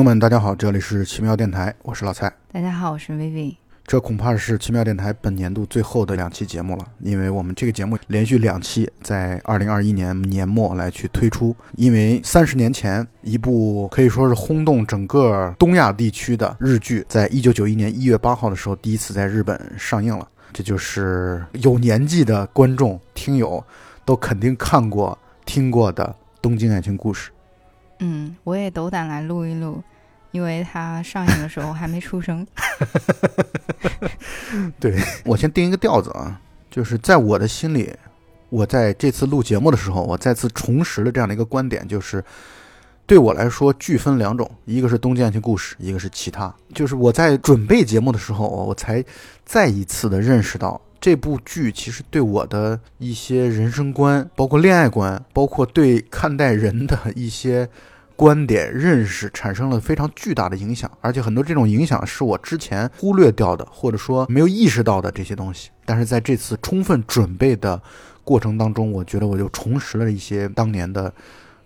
[0.00, 2.32] 朋友们，大家好，这里是奇妙电台，我是老蔡。
[2.50, 3.56] 大家好，我是 Vivi。
[3.86, 23.62] 这恐怕是奇妙电台本年度最后的两期节目了，因为我们这个节目连续两期在二零二一年年末来去推出，因为三十年前一部可以说是轰动整个东亚地区的日剧，在一九九一年一月八号的时候第一次在日本上映了，这就是有年纪的观众听友
[24.06, 26.06] 都肯定看过听过的
[26.40, 27.28] 《东京爱情故事》。
[28.02, 29.82] 嗯，我也斗胆来录一录，
[30.30, 32.46] 因为它上映的时候还没出生。
[34.78, 37.94] 对我先定一个调子啊，就是在我的心里，
[38.48, 42.22] 我在这次录节目的时候，我再次重拾了这样的一个观点，就是
[43.06, 46.52] 对我来说，剧分两种，一个是《东京爱情故事》，一个是其他。
[46.74, 49.04] 就是我在准备节目的时候，我才
[49.44, 57.68] 再一次的认识到，这部剧其实对我的一些人生观，包括恋爱观，包括对看待人的一些。
[58.20, 65.70] 观点认识产生了非常巨大的影响，而且很多这种影响是我之前忽略掉的，或者说没有意识到的这些东西。
[65.86, 67.80] 但是在这次充分准备的
[68.22, 71.10] 过程当中，我觉得我就重拾了一些当年的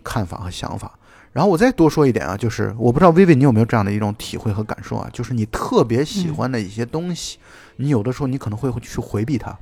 [0.05, 0.97] 看法和想法。
[1.33, 7.39] 然后我再多说一点啊，就是我不知道薇薇你有没有这样的一种体会和感受啊，就是你特别喜欢的一些东西，
[7.79, 9.59] 你有的时候你可能会去回避它，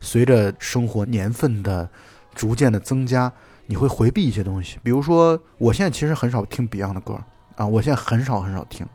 [0.00, 1.88] 随着生活年份的
[2.34, 3.32] 逐渐的增加。
[3.66, 7.18] 你会回避一些东西，比如说，我现在其实很少听 Beyond 的歌
[7.56, 8.86] 啊，我现在很少很少听，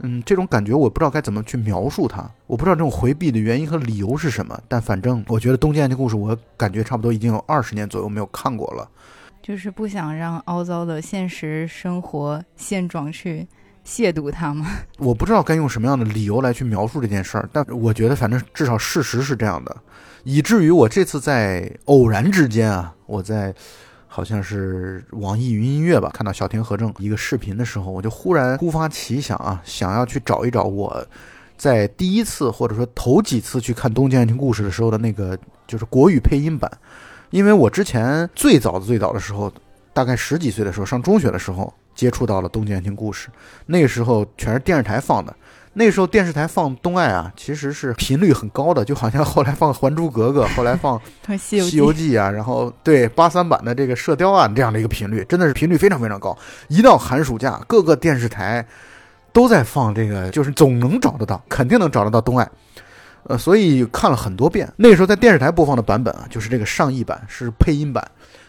[0.00, 8.86] 嗯，这种感觉我不知道该怎么去描述它，我不知道这种回避的原因和理由是什么，但反正我觉得《东京爱情故事》，我感觉差不多已经有二十年左右没有看过了，
[9.40, 13.46] 就是不想让凹糟的现实生活现状去
[13.86, 14.66] 亵渎它吗？
[14.98, 19.74] 我不知道该用什么样的理由来去描述这件事儿，但我觉得反正至少事实是这样的，
[20.24, 23.54] 以至于我这次在偶然之间啊，我在。
[24.14, 31.04] 好像是网易云音乐吧，看到小田和正一个视频的时候，我就忽然突发奇想啊，想要去找一找我
[31.56, 35.36] 在第一次或者说头几次去看《东京爱情故事》的时候的那个
[35.66, 36.70] 就是国语配音版，
[37.30, 39.52] 因为我之前最早的最早的时候，
[39.92, 43.28] 大概十几岁的时候，上中学的时候接触到了《东京爱情故事》，
[43.66, 45.34] 那个时候全是电视台放的。
[45.76, 51.00] 那时候电视台放东爱啊，其实是频率很高的，就好像后来放《还珠格格》， 后来放
[51.36, 56.36] 《西游记》啊，然后对八三版的这个《射雕》啊这样的一个频率，真的是频率非常非常高。
[56.68, 58.64] 一到寒暑假，各个电视台
[59.32, 62.48] 都在放这个，就是总能找得到，肯定能找得到东爱。
[63.24, 64.72] 呃，所以看了很多遍。
[64.76, 68.06] 那时候在电视台播放的版本啊，就是这个上译版，是配音版。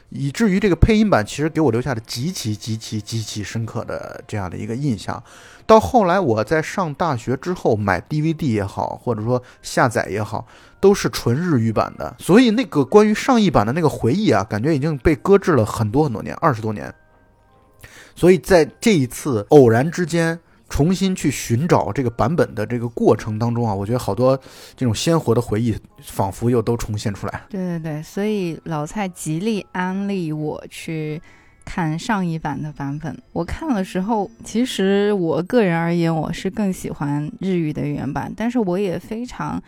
[0.10, 5.22] 以至于这个配音版其实给我留下了极其极其极其深刻的这样的一个印象。
[5.66, 10.46] 到后来我在上大学之后买 DVD 也好，或者说下载也好，
[10.80, 12.16] 都是纯日语版的。
[12.20, 16.94] 所以那个关于上译版的那个回忆啊，感觉已经被搁置了很多很多年，二十多年。
[18.16, 20.40] 所以在这一次偶然之间。
[20.68, 24.36] 重新去寻找这个版本的这个过程当中啊，我觉得好多
[24.76, 27.44] 这种鲜活的回忆仿佛又都重现出来。
[27.48, 31.22] 对对对，所以老蔡极力安利我去
[31.66, 33.18] 看上一版的版本。
[33.34, 39.62] 我看了时候，其实我个人而言，我是更喜欢日语的原版，但是我也非常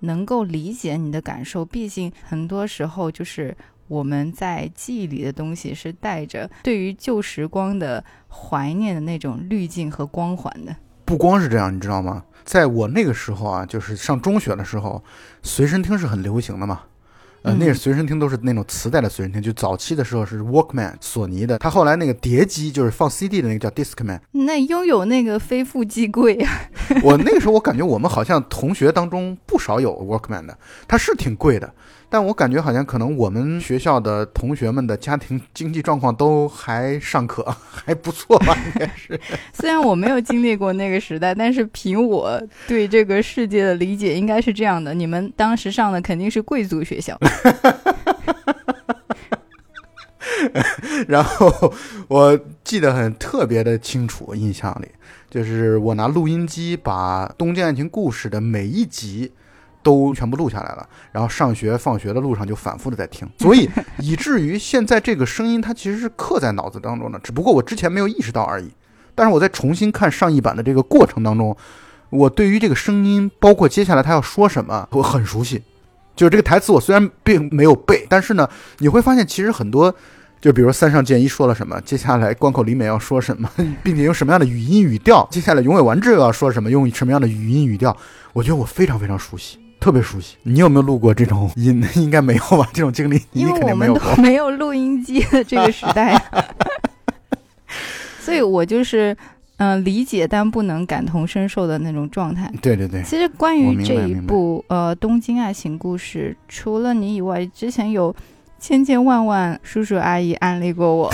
[0.00, 1.64] 能够理解你的感受。
[1.64, 3.56] 毕竟很多时候就是。
[3.90, 10.72] 我们在记忆里的东西是带着对于旧时光的怀念的那种滤镜和光环的。
[11.04, 12.22] 不光是这样，你知道吗？
[12.44, 15.02] 在我那个时候啊，就是上中学的时候，
[15.42, 16.82] 随身听是很流行的嘛。
[17.42, 21.58] 呃，那个随身听都是那种磁带的随身听，就早期的时候是 Walkman，索尼的。
[21.58, 24.20] 它后来那个碟机就是放 CD 的那个叫 Discman。
[24.32, 26.70] 那拥有那个非富即贵呀。
[27.02, 31.72] 我那个时候我感觉我们好像同学当中不少有 Walkman 的，它是挺贵的。
[32.12, 38.52] 但我感觉好像可能我们学校的同学们的家庭经济状况都还尚可， 还不错吧？
[38.66, 39.18] 应该是。
[39.54, 47.16] 虽然我没有经历过那个时代，但是凭我对这个世界的理解，应该是这样的：你们当时上的肯定是贵族学校。
[51.06, 51.72] 然后
[52.08, 54.88] 我记得很特别的清楚，印象里
[55.30, 59.30] 就是我拿录音机把《东京爱情故事》的每一集。
[59.82, 63.68] 都全部录下来了，然后上学放学的路上就反复的在听， 所以
[63.98, 68.70] 以至于现在这个声音它其实是刻在脑子当中的，只不过我之前没有意识到而已。
[69.14, 71.54] 但是我在重新看上一版的这个过程当中，
[72.08, 75.62] 我对于这个声音，包括接下来他要说什么，我很熟悉。
[76.16, 78.48] 就是这个台词我虽然并没有背，但是呢，
[78.78, 79.94] 你会发现其实很多，
[80.40, 83.48] 就比如三上健一说了什么，接下来关口里美要说什么，
[83.82, 87.96] 并且用什么样的语音语调，接下来永尾完治又要说什么，用什么样的语音语调，
[88.32, 89.58] 我觉得我非常非常熟悉。
[89.80, 91.82] 特别熟悉，你有没有录过这种音？
[91.96, 92.68] 应该没有吧？
[92.72, 94.16] 这种经历你肯定没有过。
[94.16, 96.22] 没有录音机的这个时代，
[98.20, 99.16] 所以我就是
[99.56, 102.50] 嗯、理解但不能感同身受的那种状态。
[102.62, 108.14] 对对对，其实关于这一部呃《东京爱情故事》，除了你以外，之前有
[108.58, 111.12] 千千万万叔叔阿姨安利过我，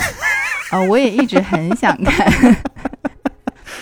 [0.70, 2.56] 啊、 我也一直很想看，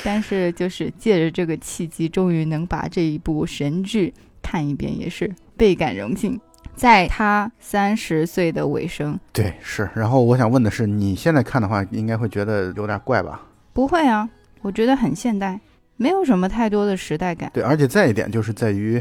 [0.03, 4.15] 但是就是借着这个契机，终于能把这一部神剧
[4.45, 6.39] 看一遍，也是倍感荣幸。
[6.77, 9.89] 在他三十岁的尾声，对是。
[9.95, 13.41] 然后我想问的是，你现在看的话，应该会觉得有点怪吧？
[13.73, 14.29] 不会啊，
[14.61, 15.59] 我觉得很现代，
[15.97, 17.51] 没有什么太多的时代感。
[17.55, 19.01] 对，而且再一点就是在于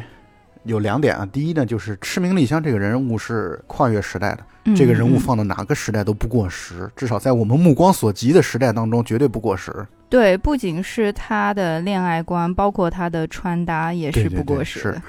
[0.65, 1.25] 有两点啊。
[1.25, 9.73] 第一呢，就是赤名丽香这个人物是跨越时代的，嗯这个人物嗯放到哪个时代都不过时，至少在我们目光所及的时代当中绝对不过时。
[10.09, 14.95] 对，不仅是他的恋爱观，包括他的穿搭也是不过时的。
[14.95, 15.01] 是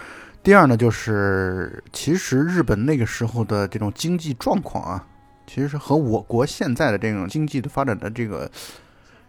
[0.45, 5.07] 第二呢，就是其实日本那个时候的这种经济状况啊，
[5.47, 8.49] 其实是和我国现在的这种经济的发展的这个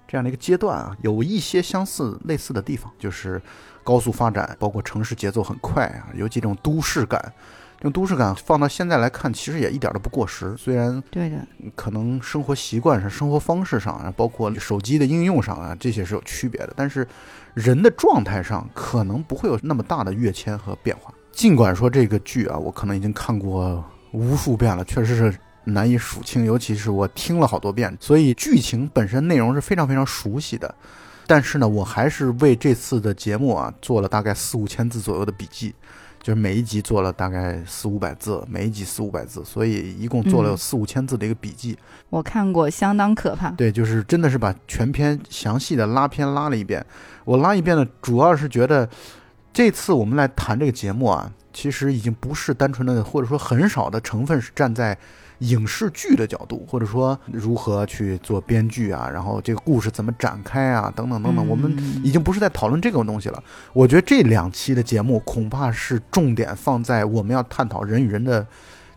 [0.05, 3.41] 这样的一个阶段啊，有一些相似类似的地方，就是
[3.81, 7.31] 高速发展，包括城市节奏很快啊，尤其这种都市感。
[7.77, 10.53] 这种都市感放到现在来看，其实也一点都不过时。
[10.57, 11.37] 虽然对的，
[11.75, 16.73] 可能生活习惯上、生活方式上啊，包括手机的应用上啊，这些是有区别的。
[16.75, 17.07] 但是
[17.55, 21.11] 人的状态上可能不会有那么大的跃迁和变化。
[21.31, 30.75] 尽管说这个剧啊，我可能已经看过无数遍了，确实是难以数清，尤其是我听了好多遍，所以剧情本身内容是非常非常熟悉的。
[31.27, 35.73] 但是呢，我还是为这次的节目啊做了大概四五千字左右的笔记，
[36.25, 41.77] 就是每一集做了大概四五百字，每一集四五百字，所以一共做了有嗯四五千字的一个笔记。
[42.09, 43.51] 我看过，相当可怕。
[43.51, 46.83] 对，就是真的是把全篇详细的拉片拉了一遍。
[47.25, 48.89] 我拉一遍呢，主要是觉得
[49.53, 54.97] 这次我们来谈这个节目啊，其实已经不是单纯的，或者说很少的成分是站在
[55.39, 63.43] 影视剧的角度，或者说如何去做编剧啊，然后这个故事怎么展开啊，等等等等，我们嗯已经不是在讨论这种东西了。
[63.73, 68.45] 我觉得这两期的节目恐怕是重点放在我们要探讨人与人的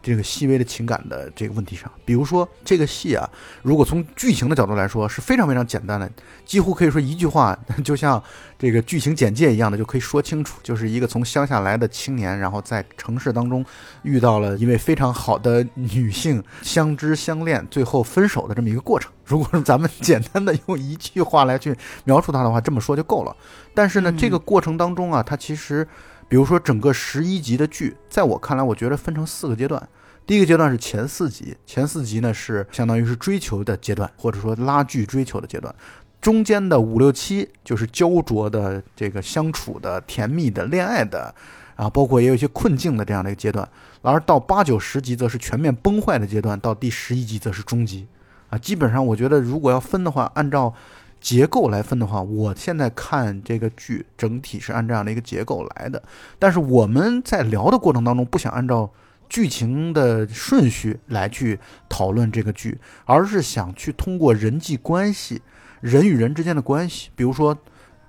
[0.02, 1.90] 这个细微的情感的这个问题上。
[2.04, 3.28] 比如说这个戏啊，
[3.62, 6.10] 如果从剧情的角度来说是非常非常简单的，
[6.44, 8.22] 几乎可以说一句话，就像
[8.58, 13.64] 这个剧情简介一样的就可以说清楚，就是一个从乡下来的青年，然后在城市当中
[14.02, 19.10] 遇到了一位非常好的女性，相知相恋，最后分手的这么一个过程。
[19.24, 23.36] 如果是咱们简单的用一句话来去描述它的话，这么说就够了。
[23.74, 25.86] 但是呢，这个过程当中啊，它其实，
[26.28, 29.88] 比如说整个十一集的剧，在我看来，我觉得分成四个阶段。
[30.26, 35.74] 第一个阶段是前四集，前四集呢是相当于是追求的阶段，或者说拉锯追求的阶段。
[36.20, 41.34] 中间的五六七就是焦灼的这个相处的、甜蜜的、恋爱的，
[41.76, 43.66] 啊，包括也有一些困境的这样的一个阶段。
[44.02, 48.06] 而到八九十集则是全面崩坏的阶段，到第十一集则是终极。
[48.50, 50.74] 啊，基本上我觉得如果要分的话，按照
[51.20, 56.02] 结构来分的话，我现在看这个剧整体是按这样的一个结构来的。
[56.38, 58.90] 但是我们在聊的过程当中，不想按照
[59.28, 61.58] 剧情的顺序来去
[61.88, 65.42] 讨论这个剧，而是想去通过人际关系、
[65.80, 67.56] 人与人之间的关系，比如说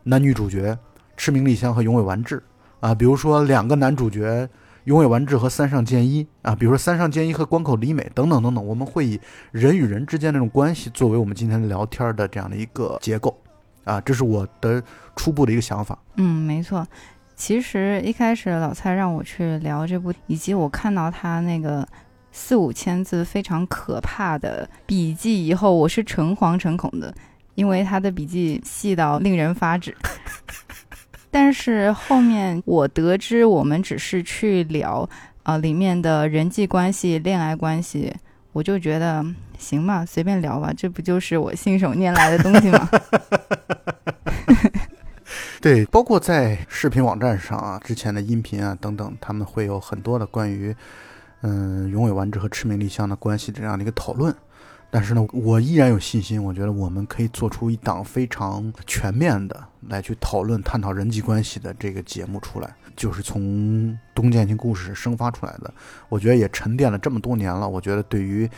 [0.04, 0.78] 男女主角
[1.18, 2.42] 赤名莉香和永尾完治
[2.80, 4.48] 啊，比如说两个男主角
[4.90, 13.40] 永尾完治和三上健一啊，比如说三上健一和关口里美等等等等，我们会以人与人之间那种关系作为我们今天聊天的这样的一个结构
[13.84, 14.82] 啊，这是我的
[15.16, 15.96] 初步的一个想法。
[16.16, 16.88] 嗯，没错。
[17.36, 21.88] 其实一开始老蔡让我去聊这部，以及我看到他那个
[22.32, 27.14] 四五千字非常可怕的笔记以后，我是诚惶诚恐的，
[27.54, 29.96] 因为他的笔记细到令人发指。
[31.32, 35.08] 但是后面我得知我们只是去聊
[35.44, 38.14] 啊、里面的人际关系、恋爱关系，
[38.52, 39.26] 我就觉得
[39.58, 42.90] 行吧，随便聊吧，这不就是我信手拈来的东西吗？
[45.62, 50.76] 对，包括在视频网站上啊，之前的音频啊等等，他们会有很多的关于
[51.42, 54.34] 嗯永尾完治和赤名莉香的关系这样的一个讨论。
[54.92, 63.42] 但是呢，我依然有信心，我觉得我们可以做出一档非常全面的来去讨论、探讨人际关系的这个节目出来，就是从
[64.16, 65.72] 《东剑情故事》生发出来的。
[66.10, 68.50] 我觉得也沉淀了这么多年了，我觉得对于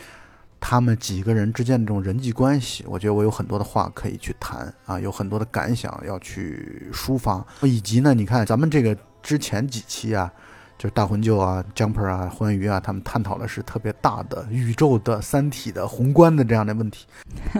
[0.58, 10.32] 他们几个人之间的这种人际关系，我觉得我有很多的话可以去谈啊，有很多的感想要去抒发，以及呢，你看咱们这个之前几期啊，
[10.82, 17.06] 就是大魂舅啊、Jumper 啊、欢愉啊，他们探讨的是特别大的宇宙的、三体的、宏观的这样的问题。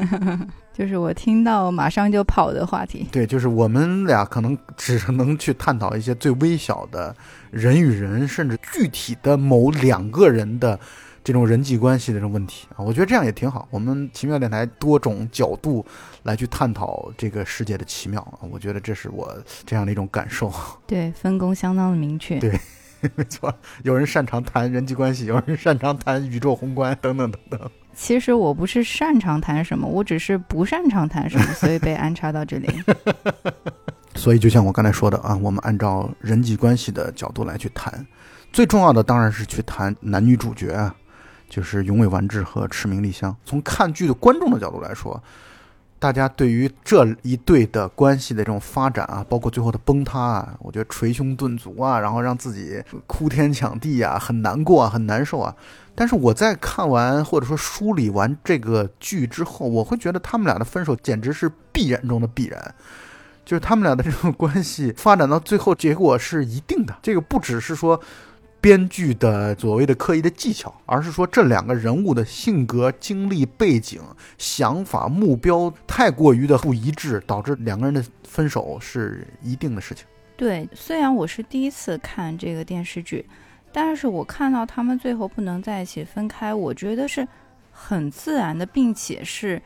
[0.75, 3.07] 就是我听到马上就跑的话题。
[3.13, 7.15] 对，就是我们俩可能只能去探讨一些最微小的
[7.53, 10.77] 人与人，甚至具体的某两个人的
[11.23, 13.69] 这种人际关系的这种问题啊，我觉得这样也挺好。
[13.71, 15.87] 我们奇妙电台多种角度
[16.25, 19.33] 来去探讨这个世界的奇妙啊，我觉得这是我
[19.65, 20.53] 这样的一种感受。
[20.89, 22.41] 对，分工相当的明确。
[22.41, 22.59] 对，
[23.15, 27.71] 没错，有人擅长谈人际关系，有人擅长谈宇宙宏观，等等等等。
[27.95, 32.69] 其实我不是擅长谈什么，我只是不擅长谈什么，所以被安插到这里。
[34.15, 38.07] 所以，就像我刚才说的啊，我们按照人际关系的角度来去谈，
[38.53, 40.95] 最重要的当然是去谈男女主角啊。
[41.49, 43.37] 就是永尾完治和赤名莉香。
[43.45, 45.23] 从看剧的观众的角度来说，
[46.03, 55.55] 大家对于这一对的关系的这种发展啊，包括最后的崩塌啊，我觉得捶胸顿足啊，然后让自己哭天抢地啊，很难过啊，很难受啊。
[55.95, 62.75] 但是我在看完或者说梳理完这个剧之后，我会觉得他们俩的分手简直是必然中的必然，
[63.45, 66.97] 就是他们俩的这种关系发展到最后，结果是一定的。
[67.01, 68.01] 这个不只是说。
[68.63, 74.01] 编剧的所谓的刻意的技巧，而是说这两个人物的性格、经历、背景、
[74.39, 80.07] 想法、目标太过于的不一致，导致两个人的分手是一定的事情。
[80.37, 83.27] 对，虽然我是第一次看这个电视剧，
[83.73, 87.27] 但是我看到他们最后不能在一起分开，我觉得是
[87.73, 89.61] 很自然的，并且是。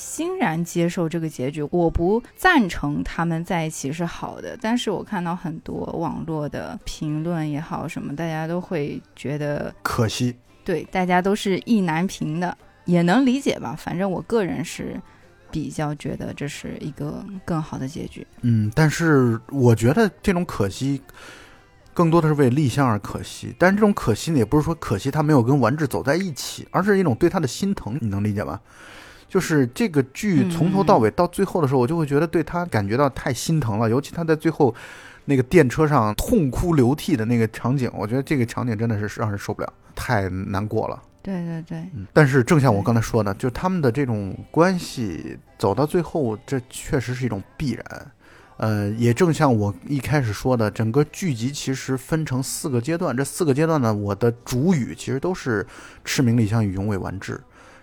[0.00, 13.76] 欣然接受这个结局，我不赞成他们在一起是好的，但是我看到很多网络的评论也好，什么大家都会觉得可惜，对，大家都是意难平的，也能理解吧。
[13.78, 14.98] 反正我个人是
[15.50, 18.26] 比较觉得这是一个更好的结局。
[18.40, 21.02] 嗯，但是我觉得这种可惜，
[21.92, 23.54] 更多的是为立香而可惜。
[23.58, 28.58] 但是这种可惜呢，也不是说可惜他没有跟丸治走在一起，而是一种对他的心疼，你能理解吗？
[29.30, 33.88] 就是这个剧从头到尾到最后的时候，我就会觉得对他感觉到太心疼了。
[33.88, 34.74] 尤其他在最后
[35.26, 41.00] 那个电车上痛哭流涕的那个场景，我觉得这个场景真的是让人受不了，太难过了。
[41.22, 41.78] 对对对。
[41.94, 48.12] 嗯但是正像我刚才说的，就他们的这种关系走到最后，这确实是一种必然。
[48.56, 55.66] 呃，也正像我一开始说的，整个剧集其实分成四个阶段，这四个阶段呢，我的主语其实都是
[56.04, 57.40] 赤名莉香与永尾完治。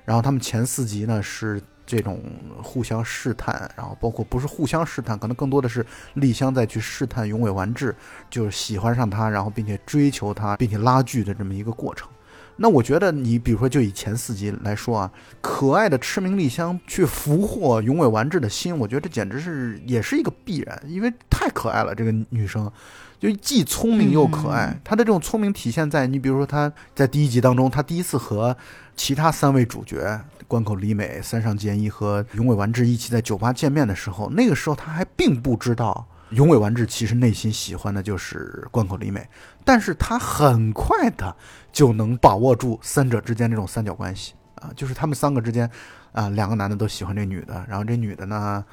[0.07, 2.21] 然后他们前四集呢是这种
[2.63, 7.93] 互相试探，然后包括不是互相试探，可能更多的是丽香在去试探永尾完治，
[8.29, 12.07] 就是喜欢上他，然后并且追求他，并且拉锯的这么一个过程。
[12.55, 15.11] 那我觉得你比如说就以前四集来说啊，
[15.41, 22.71] 可爱的痴名丽香去俘获永尾完治的心，我觉得这简直是也是一个必然，因为太可爱了这个女生。
[23.19, 28.55] 就既聪明又可爱，他的这种聪明体现在你比如说他在第一集当中，他第一次和
[28.95, 39.27] 其他三位主角关口里美、三上健一和永尾完治一起在酒吧见面的时候，那个时候他还并不知道永尾完治其实内心喜欢的就是关口里美，
[39.65, 41.35] 但是他很快的
[41.71, 44.33] 就能把握住三者之间这种三角关系。
[44.61, 45.69] 啊，就是他们三个之间
[46.11, 48.63] 啊，两个男的都喜欢这女的，然后这女的呢。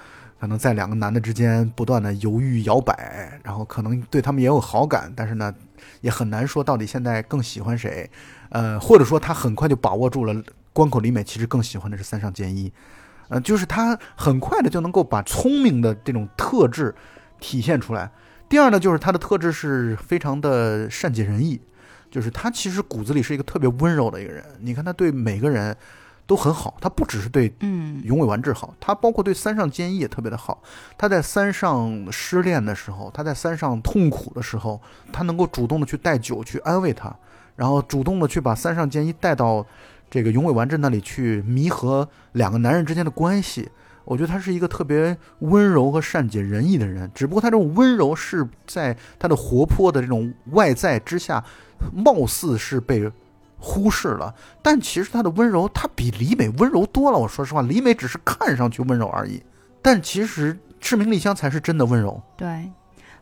[0.45, 5.51] 可能在两个男的之间不断的犹豫摇摆，然后可能对他们也有好感，但是呢，
[6.03, 8.11] 也很难说到底现在更喜欢谁，
[8.51, 12.71] 呃，或者说他很快就把握住了关口里美其实更喜欢的是三上健一，
[13.29, 16.95] 呃，就是他很快的就能够把聪明的这种特质
[17.41, 18.11] 体现出来。
[18.47, 21.59] 第二呢，就是他的特质是非常的善解人意，
[22.11, 24.45] 就是他其实骨子里是一个特别温柔的一个人。
[24.61, 25.75] 你看他对每个人。
[26.27, 30.63] 都很好，他不只是对嗯永尾完治好，他包括对三上坚一也特别的好。
[30.97, 34.81] 他在三上失恋的时候，他在三上痛苦的时候，
[35.13, 37.15] 他能够主动的去带酒去安慰他，
[37.57, 39.67] 然后主动的去把三上坚一带到
[40.09, 43.69] 这个永尾完治那里去弥合两个男人之间的关系。
[44.07, 51.45] 我觉得他是一个特别温柔和善解人意的人，只不过他这种温柔是在他的活泼的这种外在之下，
[51.93, 53.13] 貌似是被。
[53.65, 57.19] 忽视了，但其实他的温柔，他比李美温柔多了。
[57.19, 59.43] 我说实话，李美只是看上去温柔而已，
[59.81, 62.23] 但其实赤明丽香才是真的温柔。
[62.37, 62.71] 对，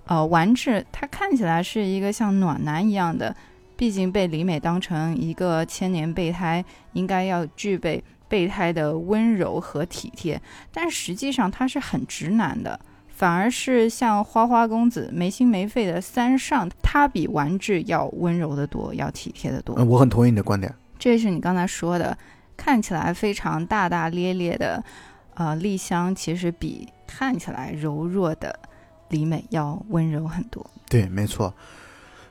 [0.06, 3.34] 呃，丸治他看起来是一个像暖男一样的，
[3.76, 12.80] 毕竟被李美当成一个千年备胎，应该要具备备胎的温柔和体贴，但实际上他是很直男的。
[13.22, 19.76] 反而是像花花公子没心没肺的三上，他比丸治要温柔的多，要体贴的多。
[19.78, 20.74] 嗯，我很同意你的观点。
[20.98, 22.18] 这是你刚才说的，
[22.56, 24.82] 看起来非常大大咧咧的，
[25.34, 28.58] 呃，丽香其实比看起来柔弱的
[29.10, 30.68] 李美要温柔很多。
[30.88, 31.54] 对，没错。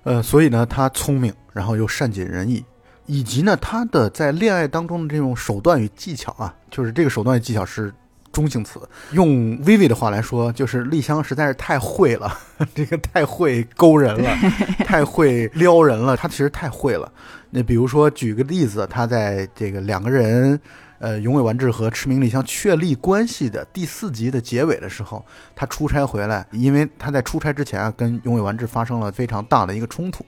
[0.04, 2.62] 呃，所以呢，他聪明，然后又善解人意，
[3.06, 7.94] 以及呢，他的在恋爱当中的这种手段与技巧啊，就是这个手段与技巧是。
[8.32, 8.80] 中性词。
[9.12, 12.38] 用薇薇的话来说，就是丽香实在是太会了，
[12.74, 14.36] 这个太会勾人了，
[14.86, 16.16] 太会撩人了。
[16.18, 17.12] 她其实太会了。
[17.50, 20.60] 那比如说举个例子，她在这个两个人。
[21.04, 30.24] 呃，永尾完治和赤名丽香确立关系的第四集的结尾的时候，他出差回来，因为他在出差之前啊，跟永尾完治发生了非常大的一个冲突，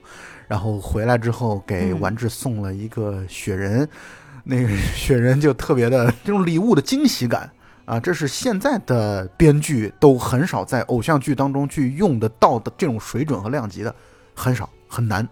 [0.48, 3.88] 然后回来之后给完治送了一个雪人，
[4.42, 7.48] 那个雪人就特别的这种礼物的惊喜感
[7.84, 13.94] 啊，这是现在的编剧都很少在偶像剧当中去用得到的这种水准和量级的，
[14.34, 15.26] 很少很难。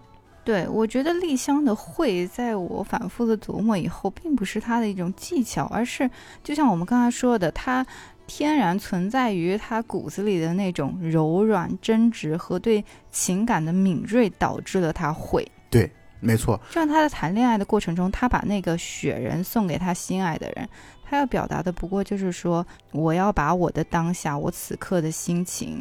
[0.45, 6.09] 对，我觉得丽香的会，在我反复的琢磨以后，并不是她的一种技巧，而是
[6.43, 7.85] 就像我们刚才说的，她
[8.27, 15.49] 天然存在于她骨子里的那种柔软、真挚和对情感的敏锐，导致了她会。
[15.69, 16.59] 对，没错。
[16.67, 20.67] 就像他在谈恋爱的过程中，他把那个雪人送给他心爱的人，
[21.13, 25.79] 他要表达的不过就是说，我要把我的当下，我此刻的心情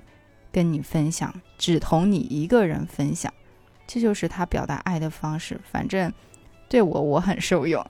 [0.53, 3.33] 跟你分享，只同你一个人分享。
[3.87, 6.12] 这就是他表达爱的方式，反正
[6.69, 7.83] 对我我很受用。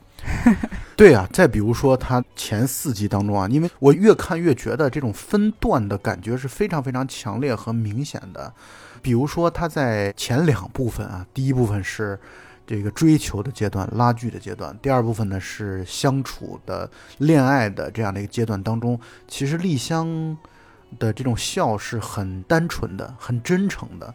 [0.95, 8.55] 对啊，再比如说他前四集当中啊，因为我越看越觉得这种分段的感觉是非常非常强烈和明显的。
[9.03, 12.17] 比如说他在前两部分啊，第一部分是
[12.67, 20.37] 这个追求的阶段、拉锯的阶段，第二部分呢是相处的、恋爱的这样的一个阶段当中，其实丽香
[20.99, 24.15] 的这种笑是很单纯的、很真诚的。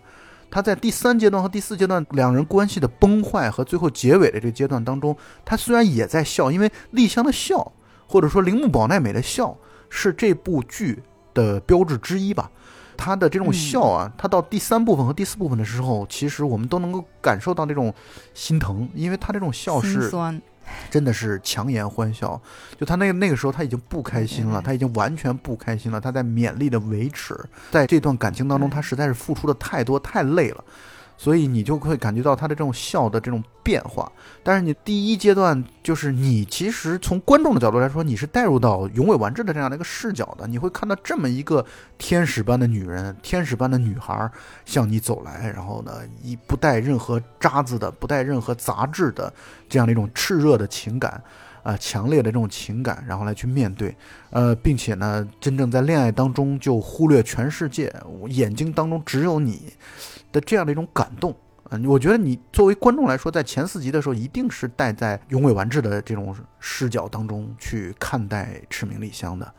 [0.49, 7.73] 他在第三阶段和第四阶段两人关系的崩坏和最后结尾的这个阶段当中，他虽然也在笑，因为丽香的笑，
[8.07, 9.57] 或者说铃木保奈美的笑，
[9.89, 12.49] 是这部剧的标志之一吧。
[12.97, 17.93] 他的这种笑啊，他到第三部分和第四部分的时候，其实我们都能够感受到那种
[18.33, 20.12] 心疼，因为他这种笑是。
[20.89, 22.38] 真的是强颜欢笑，
[22.77, 27.33] 就他那那个时候他已经不开心了，他已经完全不开心了，他在勉力的维持，
[27.71, 30.62] 在这段感情当中，他实在是付出的太多太累了。
[31.17, 34.10] 所以你就会感觉到他的这种笑的这种变化，
[34.43, 41.65] 但是你第一阶段就是你其实从观众的角度来说，你是带入到永尾完治的这样的一个视角的，你会看到这么一个
[41.97, 44.30] 天使般的女人，天使般的女孩
[44.63, 49.34] 向你走来，然后呢，一不带任何渣子的、不带任何杂质的
[49.67, 51.21] 这样的一种炽热的情感，
[51.67, 53.95] 啊，强烈的这种情感，然后来去面对，
[54.30, 57.93] 呃，并且呢，真正在恋爱当中就忽略全世界，
[58.30, 59.73] 眼睛当中只有你。
[60.30, 61.34] 的这样的一种感动
[61.69, 69.49] 嗯，我觉得你作为观众来说，在前四集的时候，一定是带在永尾完治的这种视角当中去看待赤名丽香的。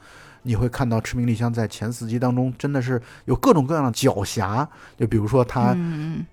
[0.42, 4.66] 你会看到赤名丽香在前四集当中真的是有各种各样的狡黠，
[4.98, 5.74] 就比如说她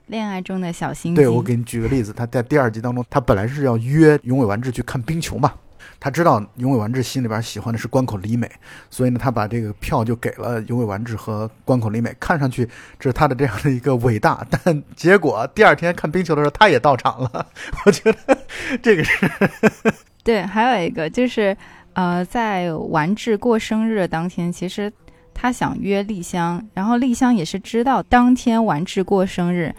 [0.07, 1.21] 恋爱中的小心机。
[1.21, 5.53] 对我给你举个例子，她在第二集当中，她本来是要约永尾完治去看冰球嘛。
[5.99, 8.49] 他知道永尾完治心里边喜欢的是关口里美，
[8.89, 12.15] 所以呢，他把这个票就给了永尾完治和关口里美。
[12.19, 12.65] 看上去
[12.99, 17.47] 这是他的这样的一个伟大，但结果第二天看冰球的时候，他也到场了。
[17.85, 18.37] 我觉得
[18.81, 19.29] 这个是
[20.23, 20.41] 对。
[20.43, 21.55] 还有一个就是，
[21.93, 24.91] 呃，在完治过生日的当天，其实
[25.33, 29.73] 他想约丽香，然后丽香也是知道当天完治过生日。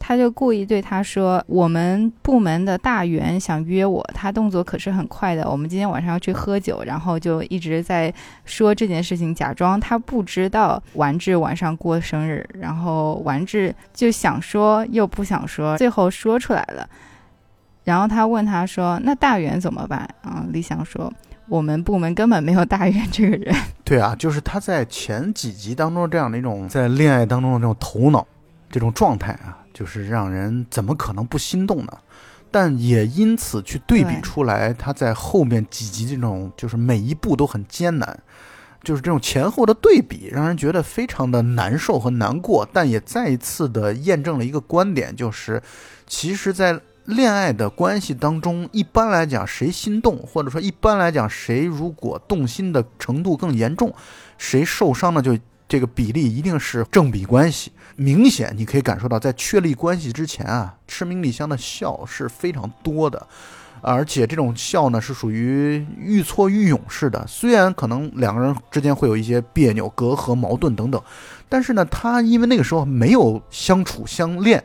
[0.00, 5.50] 他就故意对他说：“我们部门的大员想约我，他动作可是很快的。
[5.50, 8.12] 我们今天晚上要去喝酒，然后就一直在
[8.44, 12.48] 说这件事情，假装他不知道完治晚上过生日。
[12.54, 16.88] 然后完治就想说又不想说，最后说出来了。
[17.84, 21.12] 然后他问他说：‘那大员怎么办？’啊，李想说
[21.48, 23.54] ：‘我们部门根本没有大员这个人。
[23.84, 28.26] ’对啊，就是他在前几集当中这样的一种在恋爱当中的这种头脑，
[28.70, 31.92] 这种状态啊。”就是让人怎么可能不心动呢？
[32.50, 38.18] 但也因此去对比出来，他在后面几集这种就是每一步都很艰难，
[38.82, 42.68] 就是这种前后的对比，让人觉得非常的难受和难过。
[42.72, 45.62] 但也再一次的验证了一个观点，就是
[46.08, 53.94] 其实，在恋爱的关系当中，一般来讲，谁心动，或者说一般来讲，谁如果动心的程度更严重，
[54.38, 55.22] 谁受伤呢？
[55.22, 55.38] 就
[55.68, 57.70] 这个比例一定是正比关系。
[57.96, 63.26] 明显你可以感受到，在确立关系之前啊，赤名丽香的笑是非常多的，
[63.80, 67.24] 而且这种笑呢是属于愈挫愈勇式的。
[67.26, 71.02] 虽然可能两个人之间会有一些别扭、隔阂、矛盾等等，
[71.48, 74.62] 但是呢，他因为那个时候没有相处相恋，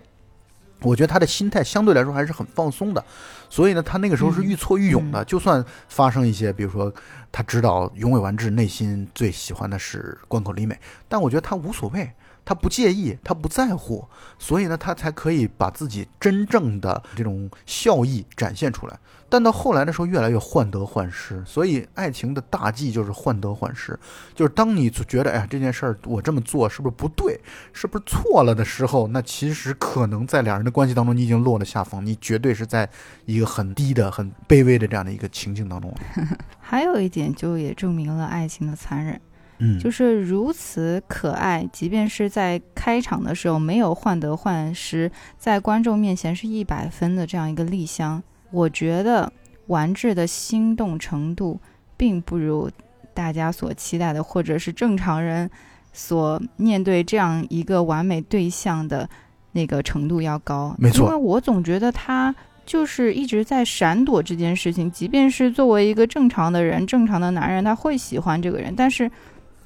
[0.82, 3.04] 我觉得他的心态相对来说还是很放松的，
[3.50, 5.26] 所以呢，他那个时候是愈挫愈勇的。
[5.26, 6.94] 就算发生一些，比如说
[7.34, 12.10] 他知道永尾完治内心最喜欢的是关口里美，但我觉得他无所谓。
[12.46, 14.06] 他不介意，他不在乎，
[14.38, 19.00] 所以呢，他才可以把自己真正的这种笑意展现出来。
[19.30, 23.98] 但到后来的时候，越来越患得患失，所以爱情的大忌就是患得患失，
[24.36, 27.40] 就是当你觉得哎呀这件事儿我这么做是不是不对，
[27.74, 32.88] 是不是错了的时候，那其实可能在两人的关系当中，你已经落了下风，你绝对是在
[33.26, 35.92] 一个很低的、很卑微的这样的一个情境当中。
[36.62, 39.20] 还有一点，就也证明了爱情的残忍。
[39.60, 49.32] 嗯，就是如此可爱，即便是在开场的时候没有患得患失，在观众面前是一百分的这样一个丽香，我觉得
[49.68, 51.60] 完治的心动程度
[51.96, 52.70] 并不如
[53.14, 55.50] 大家所期待的，或者是正常人
[55.94, 59.08] 所面对这样一个完美对象的
[59.52, 60.76] 那个程度要高。
[60.80, 62.36] 没错，因为我总觉得他
[62.66, 69.10] 就是一直在闪躲这件事情，即便是作为一个正常的人、正常的男人，他会喜欢这个人，但是。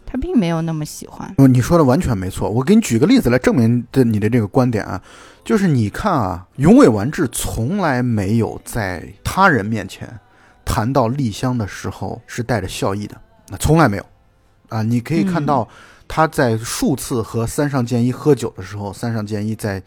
[0.07, 1.35] 他并没有那么喜欢。
[1.49, 4.99] 你说的完全没错，我给你举个例子来证明的你的这个观点啊，
[5.43, 10.19] 就是你看啊，永尾完治从来没有在他人面前
[10.63, 14.05] 谈到丽香的时候是带着笑意的，那从来没有
[14.69, 14.81] 啊。
[14.81, 15.67] 你可以看到
[16.07, 19.83] 他在数次和三上健一喝酒的时候，三上健一在。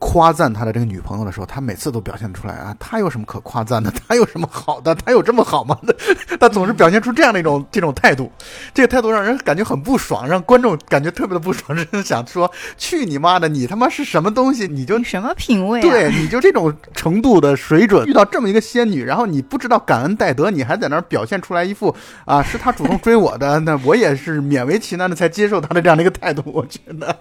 [0.00, 3.92] 夸赞他的这个女朋友的时候，他每次都表现出来啊，他有什么可夸赞的？
[4.08, 4.94] 他有什么好的？
[4.94, 5.78] 他有这么好吗？
[6.40, 8.32] 他总是表现出这样的一种这种态度，
[8.74, 14.66] 这个态度让人感觉很不爽，让观众感觉特别的不爽，真的想说去你妈的，你他妈是什么东西？
[14.66, 15.80] 你就什么品味？
[15.82, 27.14] 对，你就这种程度的水准，遇到这么一个仙女，然后你不知道感恩戴德，你还在那儿表现出来一副啊，是他主动追我的，那我也是勉为其难的才接受他的这样的一个态度，我觉得。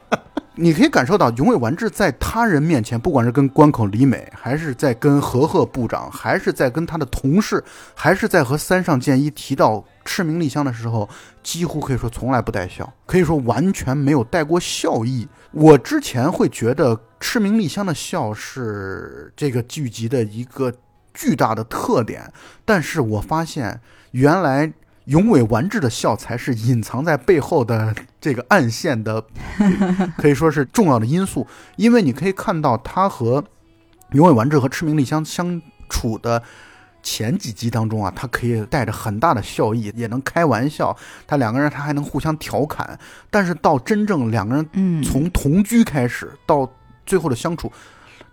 [0.61, 7.63] 你可以感受到永尾完治在他人面前，不管是跟关口里美，还是在跟和贺部长，还是在跟他的同事，
[7.95, 11.07] 还是在和三上健一提到赤名丽香的时候，
[11.41, 15.25] 几乎可以说从来不带笑，可以说完全没有带过笑意。
[15.51, 20.73] 我之前会觉得赤名丽香的笑是这个剧集的一个
[21.13, 22.29] 巨大的特点，
[22.65, 23.79] 但是我发现
[24.11, 24.73] 原来。
[25.09, 29.23] 永尾完治的笑才是隐藏在背后的这个暗线的，
[30.17, 31.47] 可以说是重要的因素。
[31.77, 33.43] 因为你可以看到他和
[34.11, 36.43] 永尾完治和赤名丽香相处的
[37.01, 40.95] 前几集当中啊，他可以带着很大的笑意，也能开玩笑。
[41.25, 42.99] 他两个人他还能互相调侃。
[43.31, 46.71] 但是到真正两个人从同居开始到
[47.07, 47.71] 最后的相处，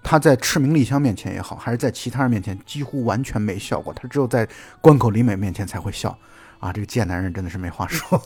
[0.03, 3.95] 他在赤名丽香面前也好，还是在其他人面前，几乎完全没笑过。
[3.95, 4.47] 他只有在
[4.83, 6.15] 关口里美面前才会笑。
[6.59, 8.21] 啊，这个贱男人真的是没话说。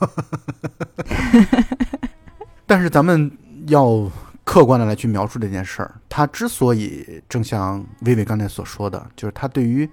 [2.66, 3.31] 但是咱们
[3.66, 4.09] 要
[4.45, 9.88] 客观的来去描述这件事儿，他之所以正像薇薇刚才所说的，就是他对于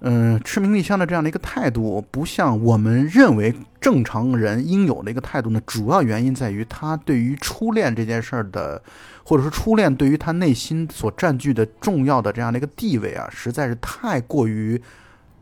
[0.00, 8.82] 嗯赤名丽香的这样的一个态度，不像我们认为正常人应有的一个态度呢，主要原因在于他对于初恋这件事儿的，
[9.24, 14.82] 或者说初恋对于他内心所占据的重要的这样的一个地位啊，实在是太过于。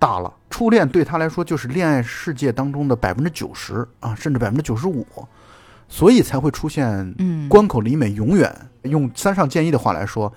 [0.02, 5.06] 大了，初恋对他来说就是恋爱世界当中的百分之九十啊，甚至百分之九十五，
[5.88, 7.14] 所以才会出现。
[7.18, 10.32] 嗯，关口里美永远用三上健一的话来说，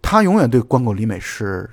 [0.00, 1.68] 他永远对关口里美是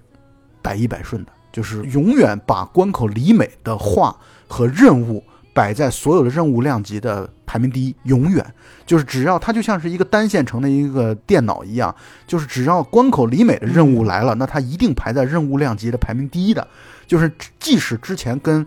[0.64, 5.24] 百依百顺的，就是永远把关口里美的话和任务
[5.58, 8.46] 摆在所有的任务量级的排名第一，永远
[8.86, 11.96] 就是只要它就像是一个单线程的一个电脑一样，
[12.28, 16.68] 就是只要关口里美的任务来了，那它一定排在任务量级的排名第一的。
[17.08, 18.64] 就是即使之前跟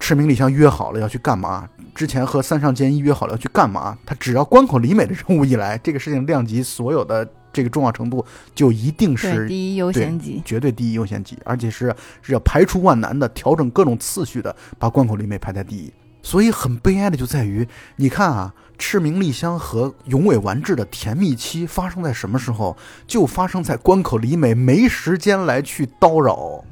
[0.00, 15.92] 赤名里香约好了要去干嘛，之前和三上健一约好了要去干嘛，他只要关口里美的任务一来，这个事情量级所有的这个重要程度就一定是第一优先级，绝对第一优先级，而且是是要排除万难的调整各种次序的把关口里美排在第一。
[16.24, 22.76] 所以很悲哀的就在于，你看啊，赤名丽香和永尾完治的甜蜜期发生在什么时候？
[23.06, 26.64] 就发生在关口里美没时间来去叨扰。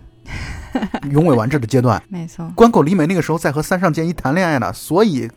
[1.12, 2.50] 永尾完治的阶段，没错。
[2.56, 5.30] 关口里美那个时候在和三上健一谈恋爱呢，所以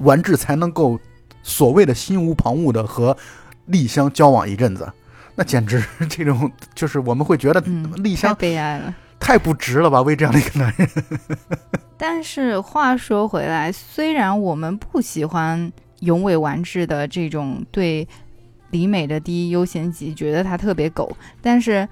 [0.00, 1.00] 完治才能够
[1.42, 3.16] 所谓的心无旁骛的和
[3.66, 4.92] 丽香交往一阵子。
[5.34, 7.60] 那简直这种就是我们会觉得
[7.96, 10.02] 丽香太悲哀了，太不值了吧？
[10.02, 10.88] 为这样的一个男人。
[11.96, 18.06] 但是话说回来，虽然我们不喜欢永尾完治的这种对
[18.70, 21.88] 李美的第一优先级，觉得他特别狗，但是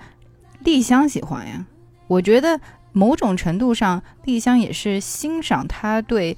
[0.65, 1.65] 丽香喜欢呀。
[2.09, 6.37] 我觉得某种程度上，丽香也是欣赏他对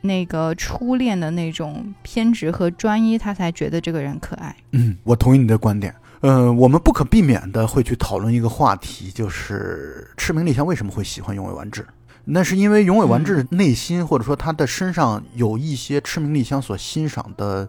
[0.00, 4.56] 那个初恋的那种偏执和专一，他才觉得这个人可爱。
[4.70, 5.94] 嗯，我同意你的观点。
[6.22, 11.84] 呃，我们不可避免的会去讨论一个话题，就是赤名丽香为什么会喜欢永尾完治？
[12.24, 17.68] 那是因为永尾完治内心或者说他的身上有一些赤名丽香所欣赏的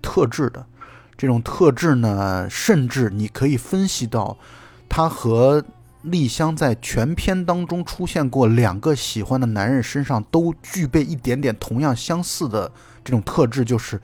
[0.00, 0.64] 特质的。
[1.18, 4.38] 这种特质呢，甚至你可以分析到，
[4.88, 5.62] 他和
[6.00, 12.72] 丽香在全篇当中出现过两个喜欢的男人身上都具备一点点同样相似的
[13.04, 14.00] 这种特质，就是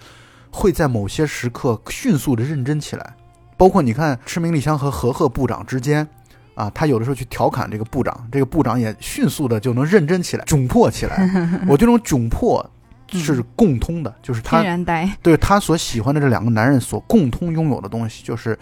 [0.50, 3.16] 会在某些时刻迅速的认真起来。
[3.60, 6.08] 包括你看赤名丽香和和贺部长之间，
[6.54, 11.30] 啊，他有的时候去调侃这个部长，这个部长也迅速的就能认真起来、窘迫起来。
[11.68, 12.64] 我这种窘迫
[13.12, 18.58] 是共通的，就是他然呆，对他所喜欢的这两个男人所共通拥有的东西，就是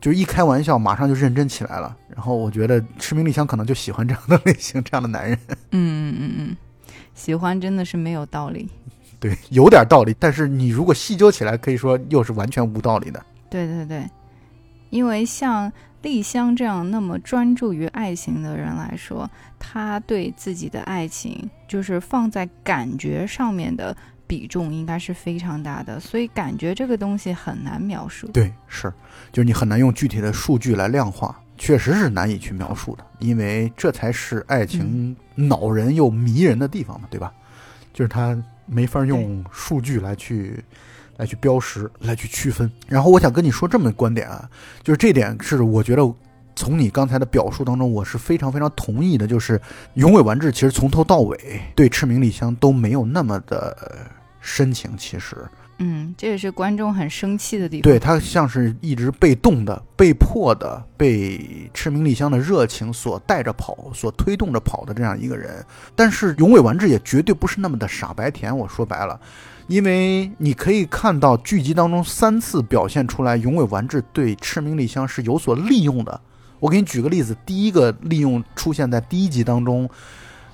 [0.00, 1.94] 就是一开玩笑马上就认真起来了。
[2.08, 5.38] 然后我觉得赤名丽香可能就喜欢这样的类型，这样的男人。
[5.72, 6.56] 嗯嗯嗯，
[7.14, 8.70] 喜欢真的是没有道理。
[9.20, 13.22] 对，有点道理，但是你如果细究起来，可以说又是完全无道理的。
[13.54, 14.10] 对对对，
[14.90, 28.26] 因为像丽香这样那么专注于爱情的人来说，他对自己的爱情就是放在感觉上面的比重应该是非常大的，所以感觉这个东西很难描述。
[28.32, 28.92] 对，是，
[29.30, 37.32] 就是你很难用具体的数据来量化，确实是难以去描述的，因为这才是爱情恼人又迷人的地方嘛，对吧？
[37.92, 38.36] 就是他
[38.66, 40.64] 没法用数据来去。
[41.16, 42.70] 来去标识，来去区分。
[42.86, 44.48] 然后我想跟你说这么个观点啊，
[44.82, 46.02] 就是这点是我觉得
[46.56, 49.26] 从你刚才的表述当中，我是非常非常同意的。
[49.26, 49.60] 就是
[49.94, 54.06] 永尾完治其实从头到尾对赤名丽香都没有那么的
[54.40, 55.36] 深情，其实。
[55.78, 57.82] 嗯，这也是观众很生气的地方。
[57.82, 65.66] 对他像是一直被动的、被迫的、被赤名丽香的热情所带着跑、所推动着跑的这样一个人。
[65.96, 68.56] 但是永尾完治也绝对不是那么的傻白甜。
[68.56, 69.20] 我说白了，
[69.66, 76.20] 因为你可以看到剧集当中三次表现出来，永尾完治对赤名丽香是有所利用的。
[76.60, 79.88] 我给你举个例子，第一个利用出现在第一集当中。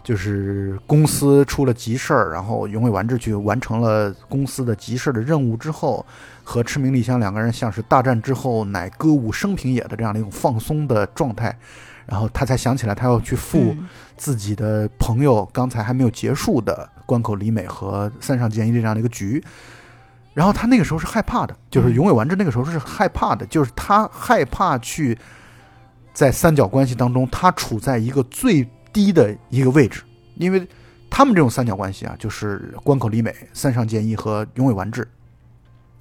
[0.03, 6.05] 就是公司出了急事儿，然后永尾完治去完成了公司的急事儿的任务之后，
[6.43, 11.55] 和赤名丽香两个人像是大战之后乃歌舞升平也的这样的一种放松的状态，
[12.07, 13.77] 然后他才想起来他要去赴
[14.21, 19.43] 自己的朋友刚才还没有结束的关口里美和三上健一这样的一个局，
[20.35, 25.17] 然后他那个时候是害怕的，就是永尾完治那个时候是害怕的，就是他害怕去
[26.13, 28.69] 在三角关系当中，他处在一个最。
[28.93, 30.03] 低的一个位置，
[30.35, 30.67] 因为
[31.09, 35.07] 他们这种三角关系啊，就是关口里美、三上健一和永尾完治。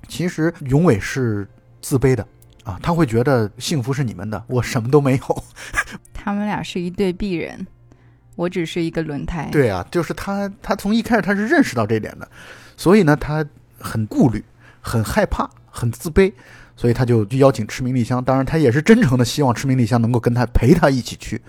[0.08, 1.48] 其实永尾是
[1.84, 2.28] 自卑的
[2.64, 5.44] 啊，他会觉得幸福是你们的，我什么都没有。
[6.12, 7.68] 他们俩是一对璧人，
[8.40, 9.50] 我只是一个轮胎。
[9.52, 12.26] 对啊，就是他，他从一开始他是认识到这点的，
[12.78, 13.46] 所以呢，他
[13.78, 14.42] 很顾虑、
[14.80, 16.32] 很害怕、很自卑，
[16.74, 18.24] 所以他就去邀请赤名丽香。
[18.24, 21.42] 当然，他也是真诚的希望赤名丽香能够跟他陪他一起去。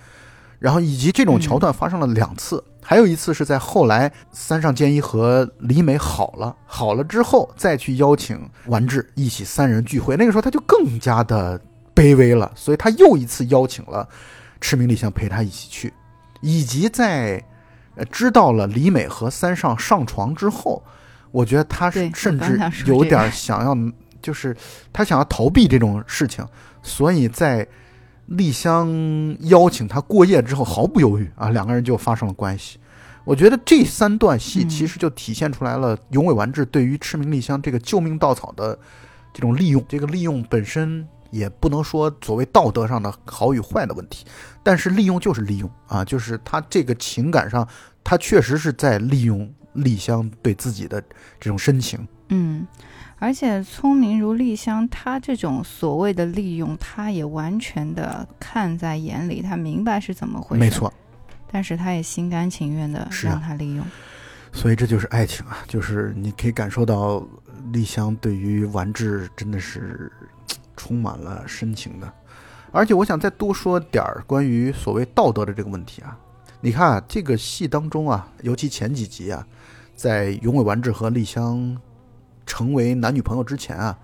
[0.59, 11.59] 然后以及这种桥段发生了两次，还有一次是在后来三上健一和李美好了，好了之后再去邀请丸治一起三人聚会，那个时候他就更加的
[11.94, 14.07] 卑微了，所以他又一次邀请了
[14.61, 15.90] 赤名丽香陪他一起去，
[16.40, 17.42] 以及在
[17.94, 20.83] 呃知道了李美和三上上床之后，
[21.31, 23.76] 我觉得他是甚至有点想要，
[24.20, 24.57] 就是
[24.92, 26.46] 他想要逃避这种事情，
[26.83, 27.66] 所以在。
[28.37, 28.87] 丽香
[29.48, 32.79] 邀请他过夜之后，毫不犹豫啊，两个人就发生了关系。
[33.24, 38.79] 我觉得这三段戏其实就体现出来了永尾完治对于赤名丽香这个救命稻草的
[39.35, 39.85] 这种利用。
[39.88, 44.26] 这个利用本身也不能说所谓道德上的好与坏的问题，
[44.62, 47.66] 但是利用就是利用啊，就是他这个情感上，
[48.04, 51.00] 他确实是在利用丽香对自己的
[51.38, 52.06] 这种深情。
[52.28, 52.66] 嗯。
[53.22, 60.58] 而且聪明如丽香，他这种所谓的利用，他也完全的看在眼里，他明白是怎么回事。
[60.58, 60.90] 没错，
[61.52, 63.84] 但是他也心甘情愿的让他利用。
[64.54, 67.22] 所以这就是爱情啊，就是你可以感受到
[67.74, 70.10] 丽香对于完治真的是
[70.80, 72.10] 充满了深情的。
[72.72, 76.16] 而且我想再多说点儿关于所谓道德的这个问题啊。
[76.60, 79.46] 你看啊，这个戏当中啊，尤其前几集啊，
[79.94, 81.76] 在永尾完治和丽香。
[82.46, 83.96] 成为男女朋友之前啊，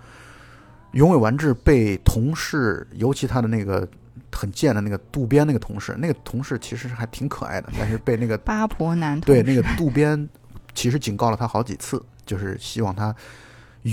[0.93, 3.85] 永尾完治被同事，尤其他的那个
[4.31, 10.29] 很贱的那个渡边那个同事，那个同事其实还挺可爱的，但是被那个八婆男对那个渡边
[10.73, 13.13] 其实警告了他好几次，就是希望他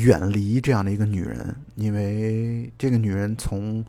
[0.02, 3.84] 远离这样的一个女人，因为这个女人从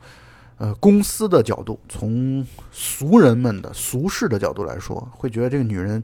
[0.58, 6.02] 呃公司的角度，从俗人们的俗世的角度来说，会觉得这个女人。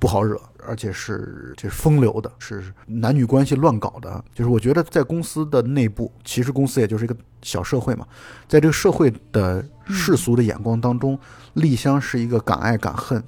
[0.00, 4.24] 不好惹，而且是就是风流的，是男女关系乱搞的。
[4.32, 8.06] 就是我觉得在公司的内部，其实公司也就是一个小社会嘛，
[8.46, 11.18] 在这个社会的世俗的眼光当中，
[11.54, 13.20] 丽香是一个敢爱敢恨，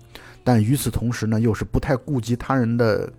[0.44, 3.12] 但与此同时呢，又是不太顾及他人的，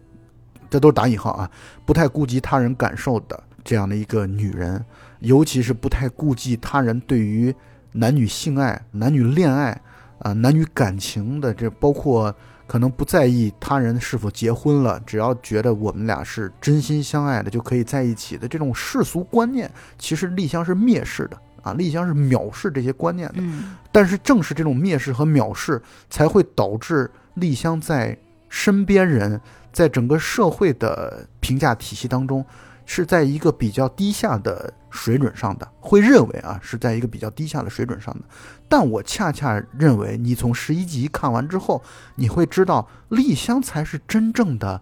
[0.71, 1.51] 这都是打引号啊，
[1.85, 4.83] 不太顾及他人感受的这样的一个女人，
[5.19, 7.53] 尤其是不太顾及他人对于
[7.91, 9.79] 男女性爱、男女恋爱
[10.19, 12.33] 啊、男女感情的这，包括
[12.65, 23.35] 可能不在意他人是否结婚了，只要觉得我们俩是真心相爱的就可以在一起的这种世俗观念，其实丽香是蔑视的啊，丽香是藐视这些观念的。
[23.39, 32.45] 嗯但是正是这种蔑视和藐视，才会导致丽香在身边人，在整个社会的评价体系当中，
[32.85, 38.21] 是在一个比较低下的水准上的，会认为啊是在一个比较低下的水准上的。
[38.67, 41.81] 但我恰恰认为，你从十一集看完之后，
[42.15, 44.81] 你会知道丽香才是真正的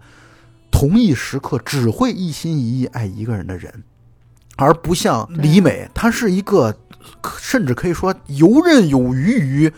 [0.72, 3.84] 同一时刻只会一心一意爱一个人的人，
[4.56, 6.76] 而不像李美，她是一个
[7.38, 9.74] 甚至可以说游刃有余于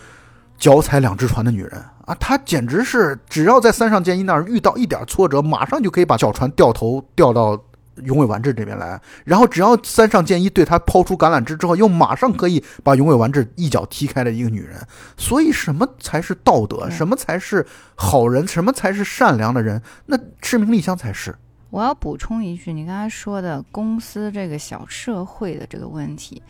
[0.57, 2.17] 脚踩两只船的女人啊！
[2.19, 7.57] 她简直是只要在三上健一那儿遇到一点挫折，马上就可以把小船掉头掉到
[8.03, 14.77] 永尾完治这边来，然后只要三上健一对他抛出橄榄枝之后，又马上可以把永尾完治一脚踢开的一个女人。
[15.17, 16.89] 所以，什么才是道德？
[16.89, 18.45] 什么才是好人？
[18.45, 19.81] 什么才是善良的人？
[20.07, 21.33] 那赤名丽香才是。
[21.69, 26.41] 我要补充一句，你刚才说的公司这个小社会的这个问题，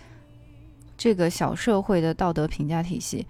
[0.98, 3.28] 这个小社会的道德评价体系，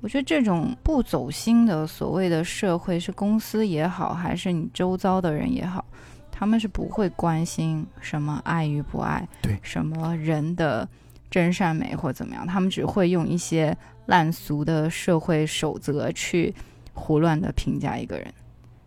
[0.00, 5.84] 我觉得这种不走心的所谓的社会，是公司也好，还是你周遭的人也好，
[6.30, 10.88] 他们是不会关心什么爱与不爱，对什么人的
[11.30, 16.54] 真善美或怎么样，他们只会用一些烂俗的社会守则去
[16.94, 18.32] 胡乱的评价一个人，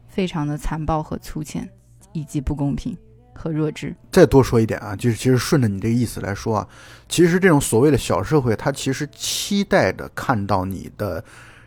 [0.08, 1.70] 非常的残暴和粗浅。
[2.16, 2.96] 以及不公平
[3.34, 3.96] 和弱智。
[4.12, 6.68] 再多说一点啊，就是其实顺着你这个意思来说啊，
[7.10, 11.24] 其实这种所谓的小社会，它其实期待的看到你的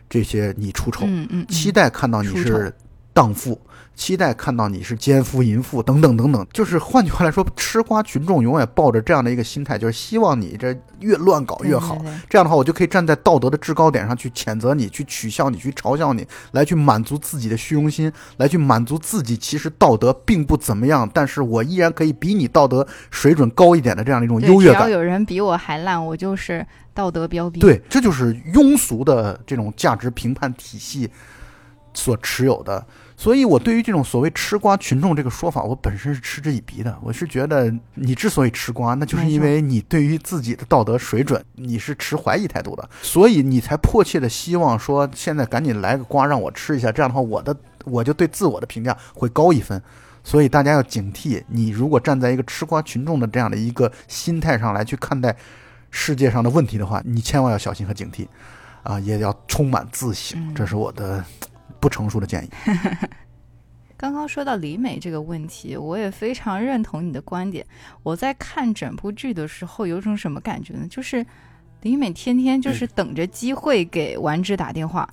[0.09, 2.73] 这些你出丑，嗯嗯，嗯期待看到你是
[3.13, 3.59] 荡妇，
[3.97, 6.47] 期待看到你是奸夫淫妇等等等等。
[6.53, 11.95] 就是换句话来说，吃瓜群众永远抱着这样的一个心态，就是希望你这越乱搞越好。
[11.95, 24.83] 对对对这样的话，我就可以站在道德的制高点上去谴责你，去取笑你，去嘲笑你，来去满足自己的虚荣心，来去满足自己其实道德并不怎么样，但是我依然可以比你道德水准高一点的这样的一种优越感。
[24.83, 31.09] 只要有人比我还烂，我就是道德标兵。，对，这就是庸俗的这种价值评判体系
[31.95, 32.85] 所持有的。
[33.19, 36.95] 所以，我对于这种所谓吃瓜群众这个说法，我本身是嗤之以鼻的。
[37.01, 49.81] 我是觉得，你之所以吃瓜，那就是因为你对于自己的道德水准，你是持怀疑态度的，所以你才迫切的希望说，现在赶紧来个瓜让我吃一下，这样的话，我的我就对自我的评价会高一分。
[50.23, 55.35] 所以大家要警惕，你如果站在一个吃瓜群众的这样的一个心态上来去看待
[55.89, 58.27] 世界上的问题的话，你千万要小心和警惕，
[58.83, 60.39] 啊，也要充满自省。
[60.39, 61.25] 嗯这是我的
[61.79, 62.49] 不成熟的建议。
[63.97, 67.65] 刚刚说到李美这个问题，我也非常认同你的观点。
[68.03, 70.85] 我在看整部剧的时候，有种什么感觉呢？
[70.87, 71.25] 就是
[71.81, 75.09] 李美天天就是等着机会给丸之打电话。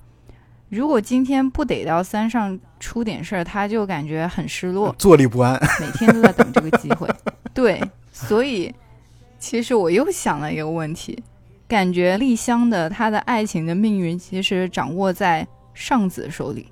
[0.69, 4.93] 如果今天不得到三上出点事儿，他就感觉很失落。
[4.99, 5.59] 坐立不安。
[5.81, 7.09] 每天都在等这个机会。
[7.53, 8.73] 对，所以
[9.39, 11.23] 其实我又想了一个问题，
[11.67, 16.71] 感觉丽香的她的爱情的命运其实掌握在上子手里。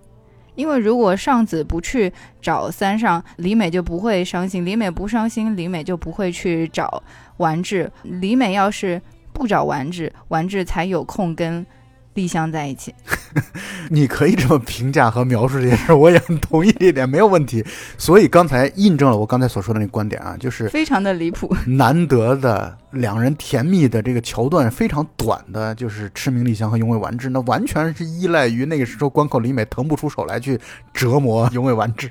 [0.56, 7.04] 因为如果上子不去找三上，李美就不会伤心；李美不伤心，李美就不会去找
[7.38, 7.92] 丸治。
[8.04, 9.02] 李美要是
[9.34, 11.66] 不找丸治，丸治才有空跟
[12.13, 12.93] 丽香在一起。
[13.89, 17.63] 你可以这么评价和描述这件事，我也很同意这一点，没有问题。
[17.97, 21.54] 所以刚才印证了我刚才所说的那个观点啊，就是非常的离谱。
[21.65, 30.60] 难得的两人甜蜜的这个桥段非常短的，就是痴明丽香和永尾完治，那完全是依赖于那个时候关口里美腾不出手来去
[30.93, 32.10] 折磨永尾完治。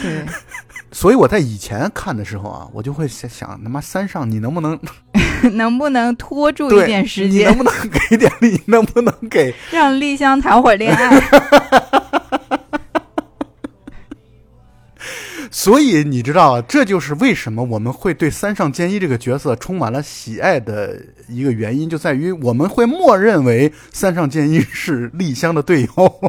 [0.00, 0.24] 对，
[0.92, 4.78] 所以我在以前看的时候啊，我就会想想，他妈三上你能不能
[5.54, 7.56] 能不能拖住一点时间你能？
[7.58, 7.72] 不能
[8.08, 8.60] 给点力？
[8.66, 9.54] 能不能给？
[9.70, 11.22] 让丽香谈会儿恋爱。
[15.52, 20.96] 所以你知道，这就是为什么我们会对三上健一这个角色充满了喜爱的
[21.28, 26.20] 一个原因，就在于我们会默认为三上健一是丽香的队友。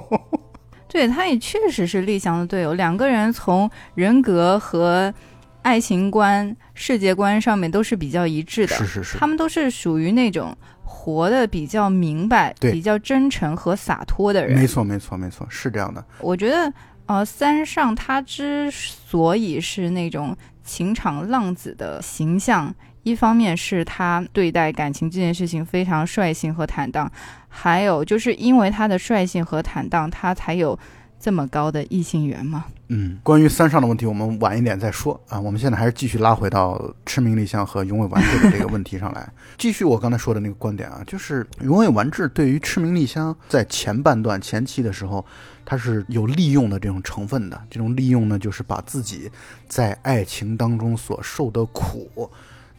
[0.90, 5.14] 对，他也确实是丽香的队友，两个人从人格和
[5.62, 8.76] 爱情观、世界观上面都是比较一致的。
[8.76, 14.58] 是是是他，们都是属于那种活得比较明白、比较真诚和洒脱的人。
[14.60, 16.04] 没错没错没错，是这样的。
[16.20, 16.74] 我觉得，
[17.06, 27.12] 呃，三上他之所以是那种情场浪子的形象，一方面是他对待感情这件事情非常率性和坦荡，
[27.48, 30.78] 还有就是因为他的率性和坦荡，他才有
[31.22, 32.66] 这么高的异性缘吗？
[32.88, 35.40] 嗯，关于三上的问题，我们晚一点再说啊。
[35.40, 39.32] 我们现在还是继续拉回到赤名丽香和永尾完治的这个问题上来。
[39.60, 45.24] 继续我刚才说的那个观点啊，就是永尾完治对于赤名丽香在前半段前期的时候，
[45.64, 47.62] 他是有利用的这种成分的。
[47.70, 49.32] 这种利用呢，就是把自己
[49.68, 52.30] 在爱情当中所受的苦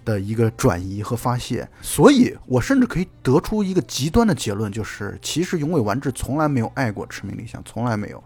[0.04, 1.66] 的一个转移和发泄。
[1.80, 8.22] 所以我甚至可以得出一个极端的结论，就是其实永尾完治从来没有爱过赤明丽香，从来没有。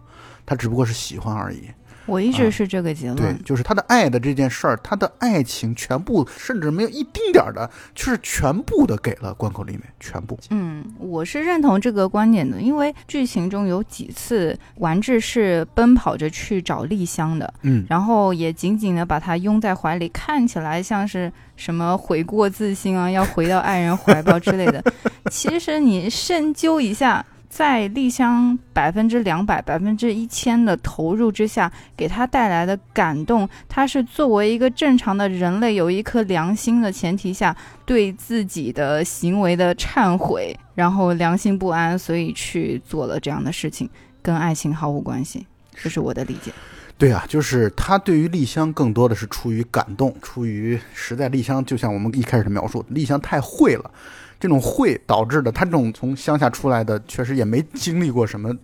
[0.46, 1.64] 他只不过是喜欢而已。
[2.06, 3.16] 我一直是这个结论。
[3.16, 10.38] 对，就是他的爱的这件事儿，他的爱情全部，甚至没有一丁点儿的，就是全部的给了关口里面，全部。
[10.50, 24.80] 嗯，我是认同这个观点的，因为剧情中有几次丸治是奔跑着去找丽香的，嗯，然后也紧紧的把她拥在怀里，看起来像是什么悔过自新啊，要回到爱人怀抱之类的。
[25.28, 27.26] 其实你深究一下。
[27.48, 43.88] 在丽香百分之两百、百分之一千的投入之下，给他带来的感动，他是作为一个正常的人类，有一颗良心的前提下，对自己的行为的忏悔，然后良心不安，所以去做了这样的事情，
[44.22, 46.52] 跟爱情毫无关系，这是我的理解。
[46.98, 51.28] 对啊，就是他对于丽香更多的是出于感动，出于实在。
[51.28, 53.90] 丽香就像我们一开始的描述，丽香太会了。
[54.38, 58.54] 这种会导致的，他这种从乡下出来的，确实也没经历过什么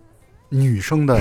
[0.49, 1.19] 女生的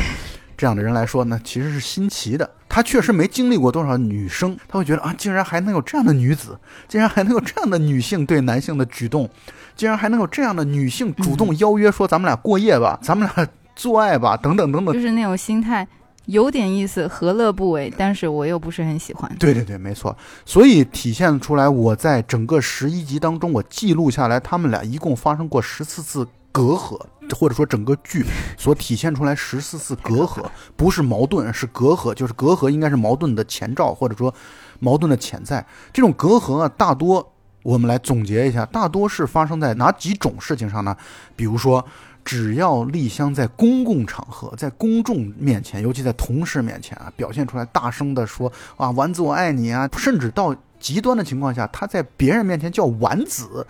[0.57, 2.51] 这样的人来说呢，其实是新奇的。
[2.69, 9.29] 他确实没经历过多少女生，他会觉得啊，竟然还能有这样的女子，竟然还能有这样的女性对男性的举动，
[9.77, 13.47] 竟然还能有这样的女性主动邀约说咱们俩过夜吧，咱们俩
[13.77, 15.87] 做爱吧，等等等等，就是那种心态。
[16.27, 17.93] 有点意思，何乐不为？
[17.99, 19.31] 但是我又不是很喜欢。
[19.41, 20.17] 对对对，没错。
[20.45, 26.97] 所以体现出来，我在整个十一集当中，我记录下来，他们俩一共发生过十四次隔阂，
[27.37, 28.25] 或者说整个剧
[28.57, 30.45] 所体现出来十四次隔阂，
[30.77, 32.15] 不是矛盾，是隔阂。
[32.15, 34.33] 就是隔阂应该是矛盾的前兆，或者说
[34.79, 35.67] 矛盾的潜在。
[35.93, 37.33] 这种隔阂啊，大多
[37.65, 40.97] 我们来总结一下，大多是发生在哪几种事情上呢？
[41.35, 41.85] 比如说。
[42.25, 53.67] 只要丽香在公共场合，在公众面前，尤其在同事面前啊，表现出来大声的说啊“丸子我爱你啊”，甚至到极端的情况下，她在别人面前叫丸子，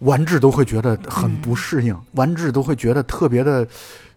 [0.00, 3.66] 丸治都会觉得很不适应，丸治都会觉得特别的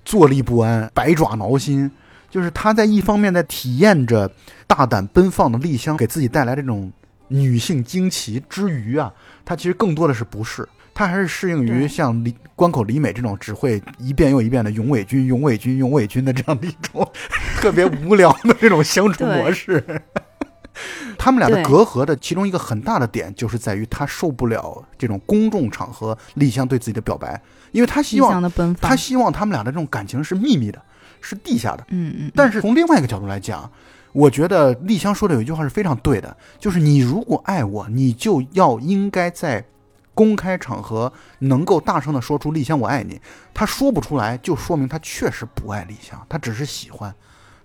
[0.06, 1.90] 坐立不安、百爪挠心。
[2.30, 4.32] 就是他在一方面在体验着
[4.66, 6.90] 大胆奔放的丽香给自己带来这种
[7.28, 9.12] 女性惊奇之余啊，
[9.44, 10.66] 他其实更多的是不适。
[10.94, 17.10] 他还是适应于像李关口李美这种只会一遍又一遍的永伟君、永伟君、永伟君的这样的一种
[17.60, 19.84] 特别无聊的这种相处模式。
[21.18, 27.40] 他们俩的隔阂的其中一个很大的点，就是在于他受不了这种公众场合丽香对自己的表白，
[27.72, 30.82] 因为他希望他希望他们俩的这种感情是秘密的，
[31.20, 31.86] 是地下的。
[31.90, 32.32] 嗯嗯。
[32.36, 33.70] 但是从另外一个角度来讲，
[34.14, 39.66] 我觉得丽香说的有一句话是非常对的，就是你如果爱我，你就要应该在。
[40.14, 43.20] 公开场合能够大声的说出丽香我爱你，
[43.54, 47.14] 他说不出来，就说明他确实不爱丽香，他只是喜欢，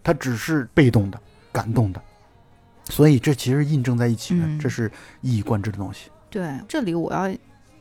[0.03, 1.21] 他只是被动的、
[1.53, 2.01] 感动的，
[2.85, 4.91] 所以这其实印证在一起的，这是
[5.21, 6.11] 一以贯之的东西。
[6.31, 7.35] 对，这里我要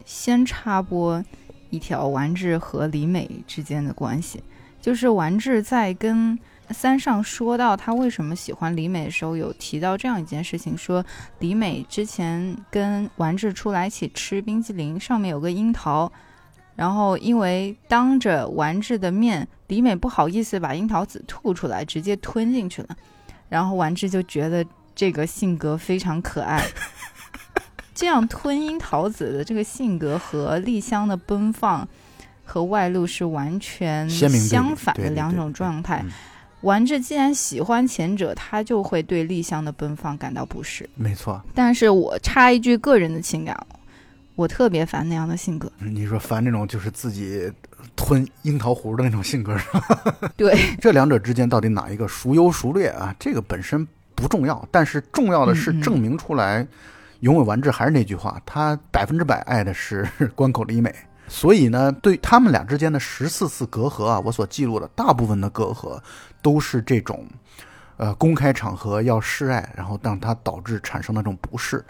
[0.05, 1.24] 先插播
[1.70, 4.43] 一条丸治和李美之间的关系，
[4.82, 6.38] 就是丸治在跟。
[6.72, 11.05] 三上说到他为什么喜欢李美的时候，有提到这样一件事情：说
[11.39, 16.11] 李美之前跟丸治出来一起吃冰淇淋，上面有个樱桃，
[16.76, 22.89] 然后因为当着丸治的面，李美不好意思把樱桃籽吐出来，直接吞进去了，
[23.47, 26.63] 然后丸治就觉得这个性格非常可爱。
[27.93, 31.88] 这样吞樱桃籽的这个性格和丽香的奔放
[32.43, 36.03] 和外露是完全相反的两种状态。
[36.66, 40.89] 丸治既然喜欢前者，他就会对丽香的奔放感到不适。
[40.95, 43.55] 没错，但是我插一句个人的情感，
[44.34, 45.72] 我特别烦那样的性格。
[45.78, 47.51] 你说烦那种就是自己
[47.95, 50.30] 吞樱桃核的那种性格是吧？
[50.36, 53.16] 对， 这两者之间到底哪一个孰优孰劣啊？
[53.20, 56.66] 这个本身不重要，但是重要的是证明出来，
[57.20, 60.03] 永尾丸治还是那句话，他百分之百爱的是
[60.34, 60.91] 关口里美。
[61.28, 65.99] 所以呢，对他们俩之间的十四次隔阂啊，我所记录的大部分的隔阂。
[66.46, 67.26] 都是这种，
[67.98, 71.84] 呃，公开场合要示爱，然后让他导致产生的这种不适。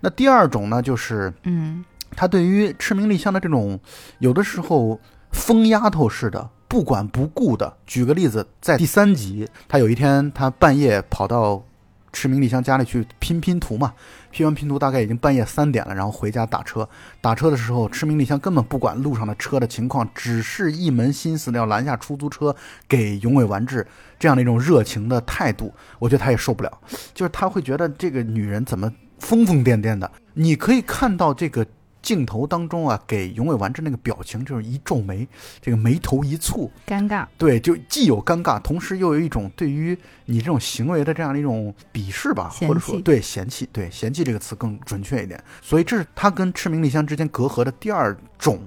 [0.00, 1.82] 那第二种呢，就是，嗯，
[2.14, 3.80] 他对于赤名丽香的这种，
[4.18, 5.00] 有的时候
[5.30, 7.78] 疯丫头似的，不管不顾的。
[7.86, 11.64] 举个例子，在第三集，他有一天他半夜跑到
[12.12, 13.94] 驰名莉香家里去拼拼图嘛，
[14.30, 16.88] 拼完拼图大概已经半夜三点了，然后回家打车。
[17.20, 22.54] 打车的时候，驰名莉香根本不管路上的车的情况，只是一门心思的要拦下出租车
[22.86, 23.86] 给永尾完治
[24.18, 26.78] 这样的一种热情的态度，我觉得他也受不了，
[27.14, 30.10] 就是他会觉得这个女人怎么疯疯癫癫的。
[30.34, 31.66] 你可以看到这个。
[32.02, 35.26] 镜头当中啊，给永尾完治那个表情就是一皱眉，
[35.60, 37.26] 这个眉头一蹙，尴尬。
[37.38, 45.42] 对，就既有尴尬，同时又有一种对于你这种行为的这样的一种鄙视吧，或者说对嫌弃，对嫌弃这个词更准确一点。
[45.60, 48.60] 所以这是他跟赤名莉香之间隔阂的第二种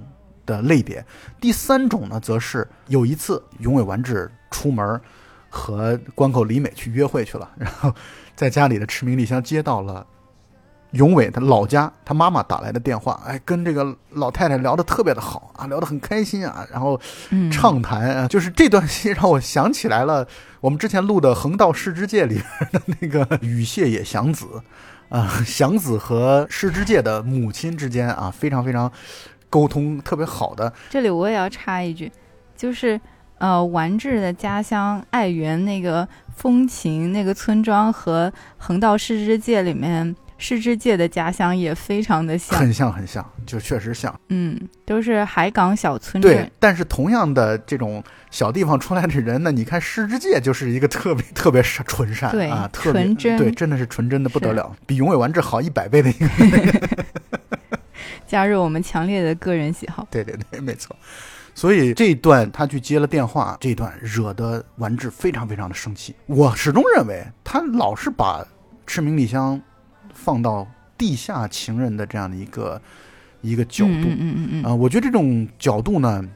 [0.45, 1.05] 的类别。
[1.41, 4.99] 第三种呢，则是有一次永尾完治出门
[5.49, 7.93] 和关口里美去约会去了，然后
[8.35, 10.07] 在家里的赤名莉香接到了。
[10.95, 16.99] 永伟他老家，他妈妈打来的电话，哎，跟这个老太太聊得特别的好啊，聊得很开心啊，然后
[17.51, 20.25] 畅谈啊，就是这段戏 让我想起来了，
[20.61, 24.45] 我们之前录的《横道世之介》里边的那个羽谢野祥子
[25.09, 28.89] 啊，祥子和世之介的母亲之间啊，非常非常
[29.49, 30.71] 沟通特别好的。
[30.89, 32.11] 这里我也要插一句，
[32.55, 32.99] 就是
[33.37, 40.15] 呃，丸治的家乡爱媛那个风情那个村庄和《横道世之介》里面。
[40.37, 44.13] 世之介的家乡也非常的像，很像很像，就确实像。
[44.29, 46.31] 嗯，都是海港小村镇。
[46.31, 56.27] 对，但是同样的这种小地方出来的人呢，你看世之介就是一个特别特别纯善啊，纯真，对，真的是纯真的不得了，比永尾完治好一百倍的一个。
[58.27, 60.05] 加入我们强烈的个人喜好。
[60.11, 60.95] 对对对，没错。
[61.53, 66.13] 所以这一段他去接了电话，这一段惹得完治非常非常的生气。
[66.25, 68.45] 我始终认为他老是把
[68.85, 69.61] 赤名里香。
[70.25, 70.67] 放到
[70.97, 72.81] 地下情人的这样的一个
[73.41, 76.27] 一个角度，嗯嗯嗯啊，我觉得这种角度呢，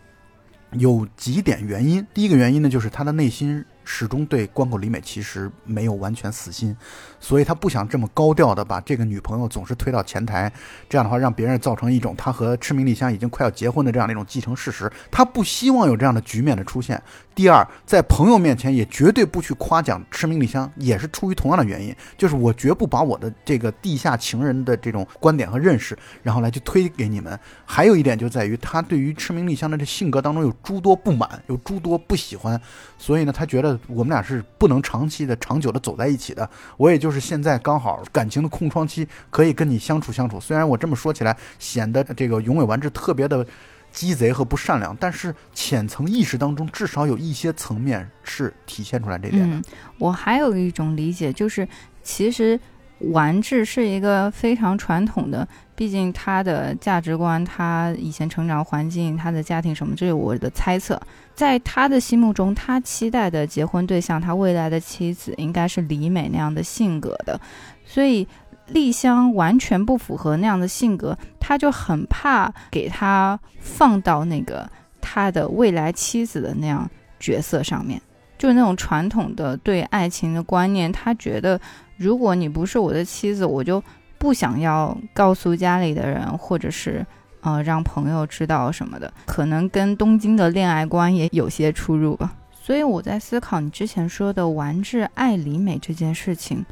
[0.73, 2.05] 有几点原因。
[2.13, 3.65] 第一个原因呢，就是他的内心。
[3.91, 6.77] 始终对关口里美其实没有完全死心，
[7.19, 10.49] 所以他不想这么高调的把这个女朋友总是推到前台，
[10.87, 14.89] 这样的话让别人造成一种他和赤名莉香已经快要结婚的这样的一种既成事实。
[15.09, 17.01] 他不希望有这样的局面的出现。
[17.33, 27.37] 第二，在朋友面前也绝对不去夸奖赤名莉香，也是出于同样的原因，就是我绝不把我的这个地下情人的这种观点和认识，然后来去推给你们。
[27.65, 32.61] 还有一点就在于他对于赤名莉香的这性格当中有诸多不满，有诸多不喜欢，
[32.99, 33.78] 所以呢，他觉得。
[33.87, 36.49] 我们俩是不能长期的、长久的走在一起的。
[36.77, 40.39] 我也就是现在刚好感情的空窗期，可以跟你相处相处。
[40.39, 43.45] 虽然我这么说起来显得这个永尾完治特别的
[43.91, 49.61] 鸡贼和不善良，但是浅层意识当中至少有一些层面是体现出来这点的。
[49.97, 51.67] 我还有一种理解，就是
[52.03, 52.59] 其实
[52.99, 55.47] 完治是一个非常传统的。
[55.79, 61.01] 毕竟他的价值观，他以前成长环境，他的家庭什么，这是我的猜测。
[61.33, 67.39] 在他的心目中，他期待的结婚对象，他未来的妻子应该是李美那样的性格的。
[67.85, 68.27] 所以
[68.67, 74.69] 丽香完全不符合那样的性格，他就很怕给他放到那个
[74.99, 78.01] 他的未来妻子的那样角色上面，
[78.37, 80.91] 就是那种传统的对爱情的观念。
[80.91, 81.57] 他觉得，
[81.95, 83.81] 如果你不是我的妻子，我就。
[84.19, 87.05] 不想要告诉家里的人，或者是
[87.41, 92.35] 呃让朋友知道什么的，可能跟东京的恋爱观也有些出入吧。
[92.51, 96.63] 所以我在思考你之前说的丸治爱里美这件事情，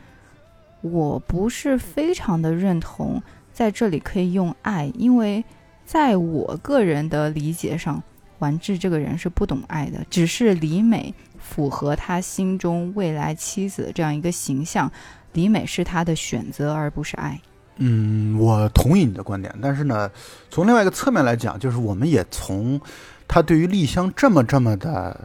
[0.82, 3.20] 我不是非常的认同，
[3.52, 5.44] 在这里可以用爱，因为
[5.86, 8.04] 在我个人的理解上，
[8.40, 14.92] 丸治这个人是不懂爱的，只是里美符合他心中未来妻子的这样一个形象。
[15.38, 17.40] 李美是他的选择，而不是爱。
[17.76, 20.10] 嗯，我同意你的观点，但是呢，
[20.50, 22.82] 从另外一个侧面来讲，就是我们也从
[23.28, 25.16] 他对于丽香这么这么的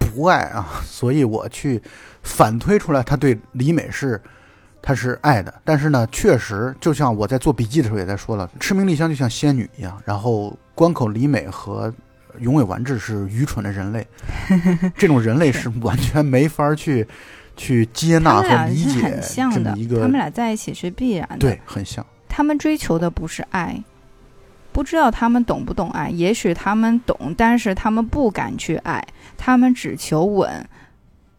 [0.00, 1.80] 不爱啊， 所以我去
[2.24, 4.20] 反推出来，他对李美是
[4.82, 5.54] 他是爱的。
[5.62, 11.94] 但是呢，确实就像我在做笔记的时候也在说了，赤名丽香就像仙女一样，然后关口李美和
[12.40, 14.04] 永尾完治是愚蠢的人类，
[14.98, 17.06] 这种人类是完全没法去。
[17.58, 19.20] 去接纳和理解
[19.52, 22.06] 这么一个，他们俩在一起是必然的，对，很像。
[22.28, 23.82] 他们追求的不是爱，
[24.72, 26.08] 不知道他们懂不懂爱。
[26.08, 29.04] 也许他们懂，但是他们不敢去爱，
[29.36, 30.64] 他们只求稳，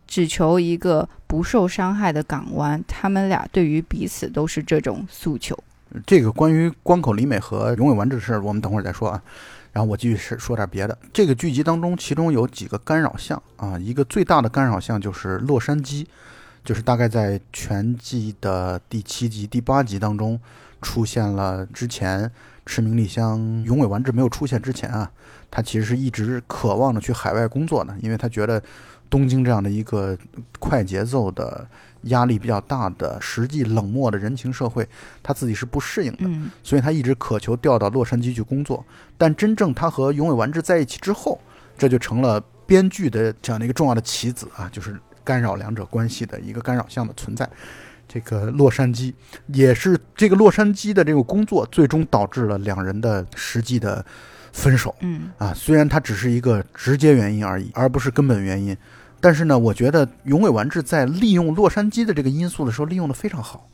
[0.06, 2.84] 只求一个不受伤害的港湾。
[2.86, 5.58] 他们俩对于彼此都是这种诉求。
[6.06, 9.24] 这个关于关口李美和永尾完这事儿，我们等会儿再说啊。
[9.72, 10.98] 然后我继续是说点别的。
[11.14, 16.06] 这个剧集当中，其中有几个干扰项啊，一个最大的干扰项就是洛杉矶，
[16.64, 20.40] 就是大概在全季的第七集、第八集当中
[20.82, 21.66] 出现了。
[21.68, 22.30] 之前
[22.66, 25.12] 赤名莉香永尾完治没有出现之前啊，
[25.50, 28.62] 他其实是一直渴望着去海外工作的，因为他觉得
[29.10, 30.18] 东京这样的一个
[30.60, 31.68] 快节奏的
[32.04, 34.88] 压力比较大的实际冷漠的人情社会，
[35.22, 38.86] 他自己是不适应的，嗯所以他一直渴求调到洛杉矶去工作。
[39.18, 41.40] 但真正他和永尾完治在一起之后，
[41.78, 47.48] 这就成了编剧的这样的一个重要的棋子啊，就是干扰两者关系的一个干扰项的存在。
[48.08, 49.14] 这个洛杉矶
[49.48, 54.04] 也是这个洛杉矶的这个工作，最终导致了两人的实际的
[54.52, 54.96] 分手。
[55.02, 58.76] 嗯啊，虽然它只是一个直接原因而已，而不是根本原因，
[59.22, 63.70] 但是呢，我觉得永尾完治在利用洛杉矶的这个因素的时候利用的非常好，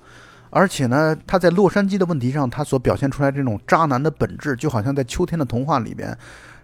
[0.50, 6.18] 而且呢，他在洛杉矶的问题上，他所表现出来这种渣男的本质，就好像在《秋天的童话》里边。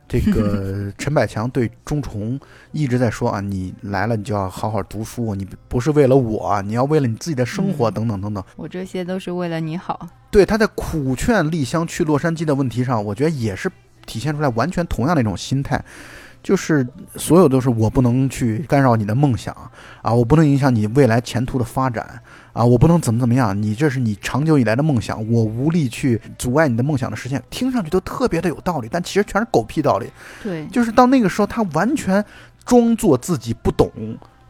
[0.08, 2.38] 这个 陈百强对钟崇
[2.74, 8.44] 一直在说啊，你来了你就要好好读书，你不是为了我，你要为了你自己的生活，嗯等等等等。
[8.58, 10.06] 我这些都是为了你好。
[10.30, 13.72] 对，他在苦劝丽香去洛杉矶的问题上，我觉得也是
[14.06, 15.82] 体现出来完全同样的一种心态，
[16.44, 19.56] 就是所有都是我不能去干扰你的梦想
[20.02, 22.22] 啊，我不能影响你未来前途的发展
[22.54, 30.12] 啊，我不能怎么怎么样，你这是你长久以来的梦想，我无力去阻碍你的梦想的实现，听上去都特别的有道理，但其实全是狗屁道理。
[30.44, 32.24] 对，就是到那个时候，他完全
[32.66, 33.90] 装作自己不懂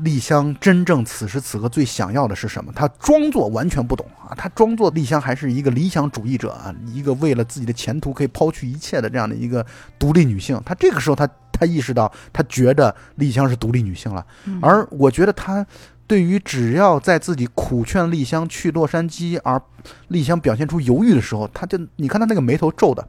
[0.03, 9.65] 丽香真正此时此刻最想要的是什么，她装作完全不懂啊，她装作丽香还是一个理想主义者啊，一个为了自己的前途可以抛去一切的这样的一个
[9.99, 10.61] 独立女性。
[10.65, 15.65] 她这个时候她她意识到，她觉得丽香是独立女性了，嗯而我觉得她。
[16.07, 19.61] 对于只要在自己苦劝丽香去洛杉矶，而
[20.09, 23.07] 丽香表现出犹豫的时候，她就你看她那个眉头皱的，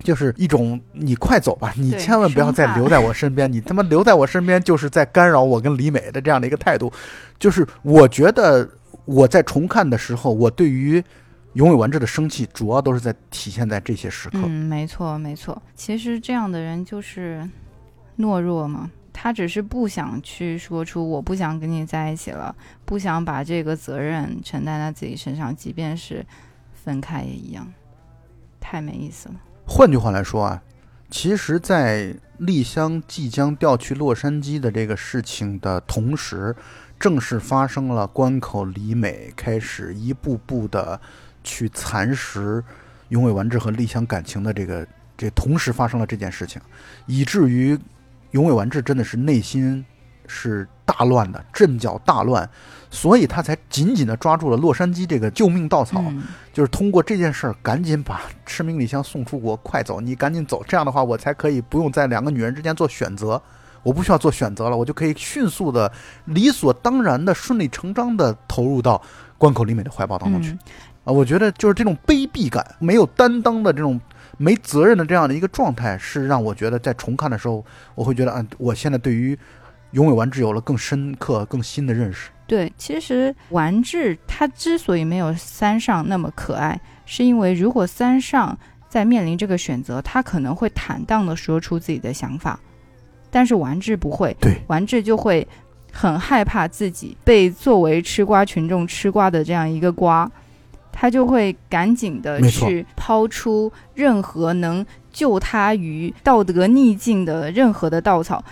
[0.00, 6.92] 就是一种你快走吧，你千万不要再留在我身边，你他妈留在我身边就是在干扰我跟李美的这样的一个态度。
[7.38, 8.68] 就是我觉得
[9.04, 11.02] 我在重看的时候，我对于
[11.54, 14.38] 永尾完治的生气，主要都是在体现在这些时刻。
[14.44, 15.60] 嗯，没错没错。
[15.74, 17.48] 其实这样的人就是
[18.18, 26.24] 懦弱嘛，他只是不想去说出我不想跟你在一起了，不想把这个责任承担在自己身上，即便是
[26.74, 27.66] 分开也一样，
[28.60, 29.34] 太没意思了。
[29.68, 30.62] 换句话来说啊，
[31.10, 36.54] 其实，在丽香即将调去洛杉矶的这个事情的同时，
[36.98, 40.98] 正是发生了关口李美开始一步步的
[41.42, 42.62] 去蚕食
[43.08, 44.86] 永尾完治和丽香感情的这个
[45.16, 46.62] 这同时发生了这件事情，
[47.06, 47.78] 以至于
[48.30, 49.84] 永尾完治真的是内心
[50.26, 52.48] 是大乱的，阵脚大乱，
[52.90, 56.02] 所以他才紧紧地抓住了洛杉矶这个救命稻草。
[56.08, 56.22] 嗯
[56.52, 63.38] 就是通过这件事儿，赶紧把赤名里香送出国，快走，你赶紧走，这样的话，我才可以不用在两个女人之间做选择，
[63.82, 65.92] 我不需要做选择了，我就可以迅速的、
[66.24, 69.02] 理所当然的、顺理成章的投入到
[69.36, 70.52] 关口里美的怀抱当中去。
[70.52, 70.58] 嗯
[71.04, 74.00] 啊，我觉得就是这种卑鄙感、没有担当的这种
[74.38, 77.62] 没责任的这样的一个状态，是让我觉得在重看的时候，
[77.94, 79.38] 我会觉得，啊，我现在对于
[79.90, 82.30] 永尾完治有了更深刻、更新的认识。
[82.46, 88.56] 对，其实丸治他之所以没有三上那么可爱，是因为如果三上
[88.88, 92.58] 在面临这个选择，他可能会坦荡的说出自己的想法，
[93.30, 95.46] 但是丸治不会，对，丸治就会
[95.92, 100.30] 很害怕自己被作为吃瓜群众吃瓜的这样一个瓜，
[100.92, 108.44] 他就会赶紧的去抛出任何能救他于道德逆境的任何的稻草。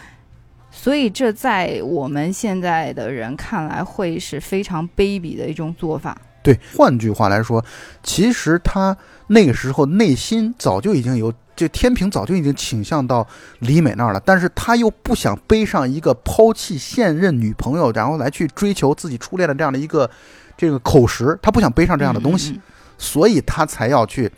[0.84, 6.14] 所以，这在我们现在的人看来，会是非常卑鄙的一种做法。
[6.42, 7.64] 对，换句话来说，
[8.02, 8.94] 其实他
[9.28, 13.26] 那个时候内心早就已经有，这天平早就已经倾向到
[13.60, 20.10] 李美那儿了，但是他又不想背上一个抛弃现任女朋友，然后来去追求自己初恋的这样的一个
[20.54, 22.62] 这个口实，他不想背上这样的东西，嗯嗯
[22.98, 24.30] 所以他才要去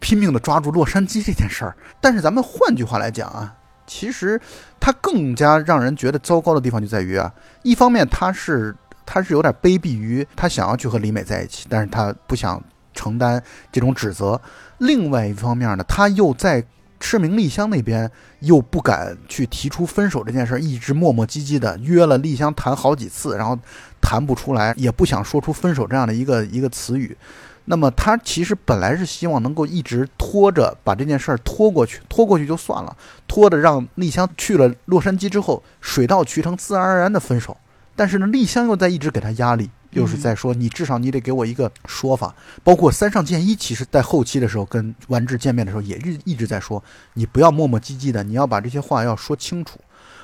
[0.00, 1.76] 拼命的抓住洛杉矶这件事儿。
[2.00, 3.54] 但是咱们换句话来讲啊，
[3.86, 4.40] 其实
[4.80, 8.74] 他更加让人觉得糟糕的地方就在于啊，一方面他是
[9.04, 12.62] 他是有点卑鄙于他想要去和李美在一起，但是他不想
[12.94, 14.40] 承担这种指责；
[14.78, 16.64] 另外一方面呢，他又在
[17.00, 18.08] 赤名丽香那边
[18.40, 23.58] 又不敢去提出分手这件事，一直磨磨唧唧的约了丽香谈好几次，然后
[24.00, 27.16] 谈不出来，也不想说出分手这样的一个一个词语。
[27.64, 32.96] 那么他其实本来是希望能够一直拖着把这件事儿拖过去，拖过去就算了，
[33.28, 37.56] 拖着让丽香去了洛杉矶之后水到渠成，自然而然的分手。
[37.94, 42.34] 但是呢，丽香又在一直给他压力，又是在说你至少你得给我一个说法。
[42.64, 46.82] 包括三上健一，其实在后期的时候跟丸治见面的时候，也一一直在说
[47.14, 49.78] 你不要磨磨唧唧的，你要把这些话要说清楚。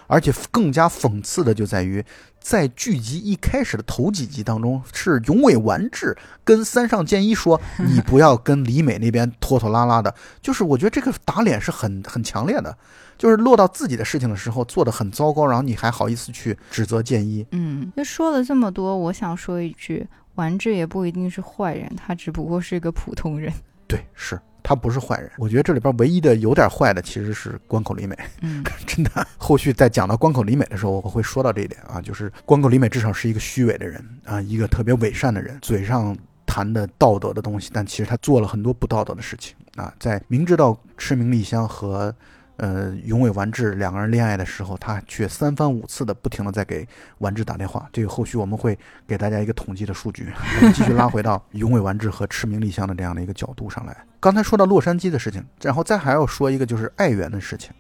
[0.09, 2.05] 而且更加讽刺的就在于，
[2.41, 12.77] 在剧集一开始的头几集当中，是永尾完治跟三上健一说： “你不要跟李美那边拖拖拉拉的。”就是我觉得这个打脸是很很强烈的，
[13.17, 17.47] 就是落到自己的事情的时候做的很糟糕，然后你还好意思去指责健一。
[17.53, 20.07] 嗯，就说了这么多，我想说一句，
[20.37, 23.53] 完治也不一定是坏人，他只不过是一个普通人。
[23.87, 25.31] 对，是他不是坏人。
[25.39, 28.17] 我觉得这里边唯一的有点坏的其实是关口里美。
[28.43, 42.15] 嗯， 真的，后续在讲到关口里美的时候，我会说到这一点啊，就是关口里美至少是一个虚伪的人啊，一个特别伪善的人，嘴上谈的道德的东西，但其实他做了很多不道德的事情啊，在明知道赤名丽香和
[42.59, 46.87] 呃永尾完治两个人恋爱的时候，他却三番五次的不停的在给
[47.19, 47.89] 完治打电话。
[47.93, 50.29] 这个后续我们会给大家一个统计的数据，
[50.61, 53.97] 我 们继续拉回到永尾完治和赤名莉香的这样的一个角度上来。
[54.21, 57.71] 刚才说到洛杉矶的事情，然后再还要说一个就是爱媛的事情。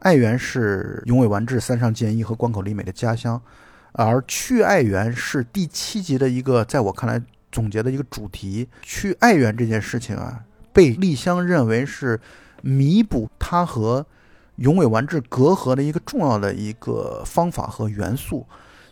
[0.00, 3.40] 爱媛是永尾完治、三上健一和关口里美的家乡，
[3.92, 7.20] 而去爱媛是第七集的一个在我看来
[7.50, 8.68] 总结的一个主题。
[8.82, 10.40] 去爱媛这件事情啊，
[10.72, 12.20] 被丽香认为是
[12.62, 14.06] 弥补他和
[14.58, 18.46] 永尾完治隔阂的一个重要的一个方法和元素。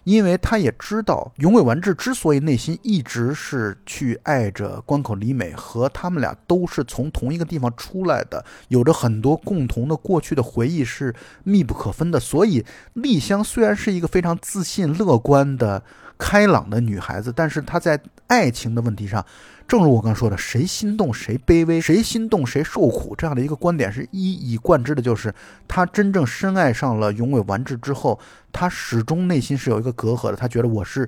[0.05, 11.13] 因为他也知道，永尾完治之所以内心一直是去爱着关口里美，和他们俩都是从同一个地方出来的，有着很多共同的过去的回忆是
[11.43, 12.21] 密不可分的。
[12.21, 15.83] 所以丽香虽然是一个非常自信、乐观的、
[16.17, 19.25] 开朗的女孩子，但是她在爱情的问题上，
[19.69, 25.03] 正如我刚说的，谁心动谁卑微，谁心动谁受苦，这样的一个观点是一以贯之的。
[25.03, 25.35] 就是
[25.67, 28.19] 他真正深爱上了永尾完治之后。
[28.59, 31.07] 他始终内心是有一个隔阂的，他觉得我是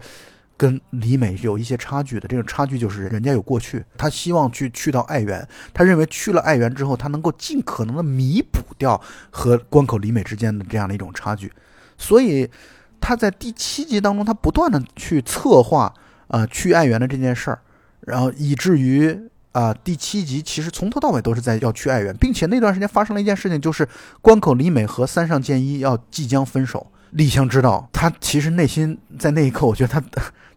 [0.54, 9.00] 跟李美有一些差距的，这种差距就是人家有过去，他希望去去到爱媛，他认为去了爱媛之后，他能够尽可能的弥补掉
[9.30, 11.50] 和关口李美之间的这样的一种差距，
[11.96, 12.46] 所以
[13.00, 15.94] 他在第七集当中，他不断的去策划
[16.28, 17.58] 啊去爱媛的这件事儿，
[18.00, 19.18] 然后以至于
[19.52, 23.86] 啊第七集其实从头到尾都是在要去爱媛，并且那段时间发生了一件事情，就是
[24.22, 26.86] 关口李美和三上健一要即将分手。
[27.12, 30.02] 丽香知道，她其实内心在那一刻，我觉得她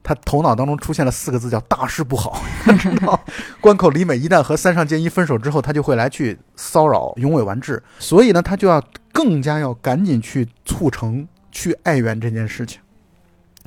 [0.03, 2.43] 她 头脑当中出现了四个字，叫大事不好。
[2.65, 3.17] 他知道
[3.61, 12.81] 关口李美一旦和三上健一分手之后，她就会来去骚扰永尾完治，所以呢，她就要更加要赶紧去促成去爱媛这件事情。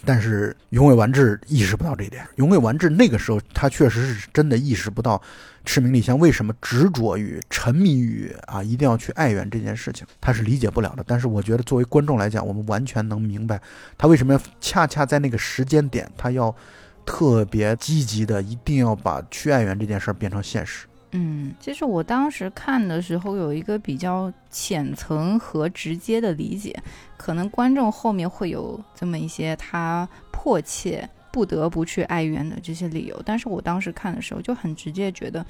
[0.04, 2.26] 但是永尾完治意识不到这一点。
[2.36, 5.20] 永尾完治那个时候，他确实是真的意识不到
[5.64, 11.04] 赤名莉香为什么执着于、沉迷于啊，一定要去爱媛这件事情，他是理解不了的。
[11.06, 13.60] 但是我觉得，作为观众来讲，我们完全能明白
[13.96, 16.54] 他为什么要恰恰在那个时间点，他要
[17.06, 20.86] 特别积极的，一定要把去爱媛这件事变成现实。
[21.16, 26.76] 嗯，其实我当时看的时候有一个比较浅层和直接的理解，
[27.16, 35.46] 可能观众后面会有这么一些他迫切不得不去爱媛的这些理由，但是我当时看的时候就很直接觉得，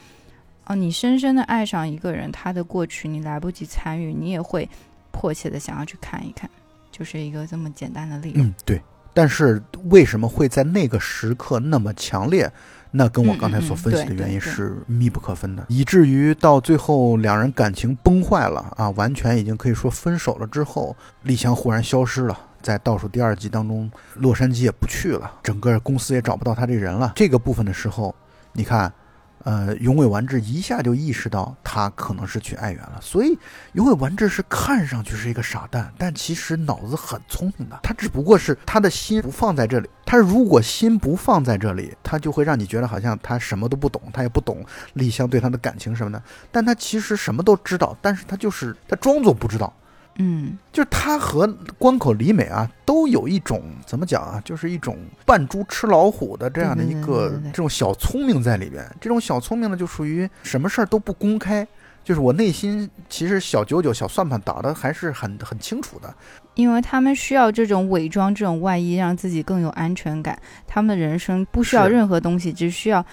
[0.66, 4.68] 哦，你深深的爱上一个人，他的过去你来不及参与，你也会
[5.10, 6.48] 迫切的想要去看一看，
[6.90, 8.42] 就是一个这么简单的理由。
[8.42, 8.78] 嗯，对。
[9.16, 12.50] 但是为什么会在那个时刻那么强烈？
[12.96, 27.12] 那跟我刚才所分析的原因是密不可分的，以至于到最后两人感情崩坏了啊，完全已经可以说分手了之后，丽香忽然消失了，在倒数第二集当中，洛杉矶也不去了，整个公司也找不到他这人了。
[27.16, 28.14] 这个部分的时候，
[28.52, 28.92] 你看。
[29.44, 33.38] 呃，永尾完治一下就意识到他可能是去爱媛了，所以
[33.74, 37.78] 永尾完治是看上去是一个傻蛋，但其实脑子很聪明的。
[37.82, 39.88] 他只不过是他的心不放在这里。
[40.06, 44.64] 他如果心不放在这里，他就会让你觉得好像他什么都不懂，他也不懂
[44.94, 46.22] 丽香对他的感情什么的。
[46.50, 49.72] 但他其实什么都知道，但是他就是他装作不知道。
[50.16, 51.46] 嗯，就是他和
[51.78, 54.96] 关口李美啊，都有一种怎么讲啊，就是一种
[55.26, 58.84] 扮猪吃老虎的这样的一个这种小聪明在里边。
[59.00, 61.66] 这种小聪明呢，就属于什么事儿都不公开，
[62.04, 66.14] 就是我内心其实小九九、小算盘打的还是很很清楚的。
[66.54, 70.38] 因为他们需要这种伪装、这种外衣，让自己更有安全感。
[70.68, 73.04] 他们的人生不需要任何东西，只需要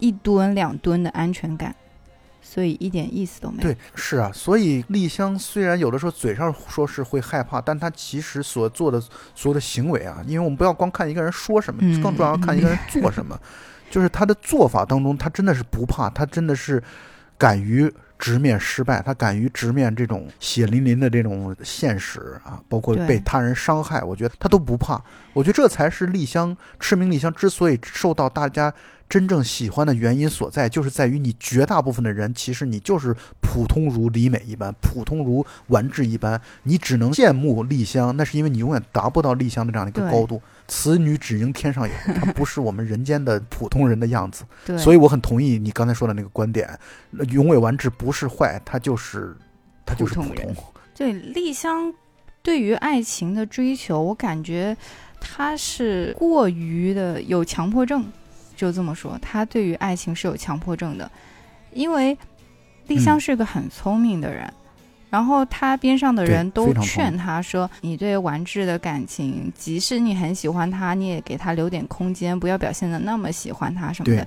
[0.00, 1.72] 一吨两吨的安全感。
[2.50, 3.62] 所以一点意思都没有。
[3.62, 8.98] 对，是啊，所以丽香虽然有的时候嘴上说是会害怕，但她其实所做的
[9.34, 13.38] 所有的行为啊，因为我们不要光看一个人说什么，更重要看一个人做什么。
[13.90, 16.82] 就是她的做法当中，她真的是不怕，她真的是
[17.36, 25.00] 敢于直面失败，他敢于直面这种血淋淋的这种现实啊，包括被他人伤害，我觉得他都不怕。
[25.32, 28.72] 我觉得这才是丽香赤名丽香之所以受到大家
[29.08, 40.42] 真正喜欢的原因所在，就是在于你绝大部分的人，其实你就是普通如李美一般，普通如丸治一般，你只能羡慕丽香，那是因为你永远达不到丽香的这样的一个高度。
[40.68, 44.44] 此女只应天上有， 她不是我们人间的普通人的样子。
[44.66, 46.68] 对，所以我很同意你刚才说的那个观点，
[47.18, 49.34] 呃永尾完治不是坏，他就是
[49.84, 50.54] 他就是普普通。
[50.94, 51.92] 对丽香
[52.42, 54.76] 对于爱情的追求，我感觉
[55.20, 58.04] 她是过于的有强迫症，
[58.56, 61.10] 就这么说，她对于爱情是有强迫症的，
[61.72, 62.16] 因为
[62.88, 64.52] 丽香嗯是个很聪明的人。
[65.10, 74.26] 然后他边上的人都劝他说：“你对完治的感情，即使你很喜欢他，你也给他留点空间，不要表现的那么喜欢他什么的。”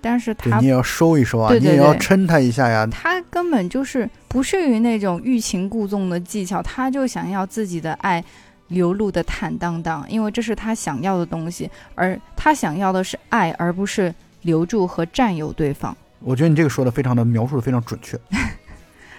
[0.00, 2.86] 但是他你也要收一收啊，对对你也要对抻他一下呀。
[2.86, 8.22] 他根本就是不屑于那种欲擒故纵的技巧，他就想要自己的爱
[8.68, 15.96] 流露的坦荡荡，因为这是他想要的东西，而他想要的是爱，而不是留住和占有对方。
[16.20, 18.16] 我觉得你这个说的非常的描述的非常准确。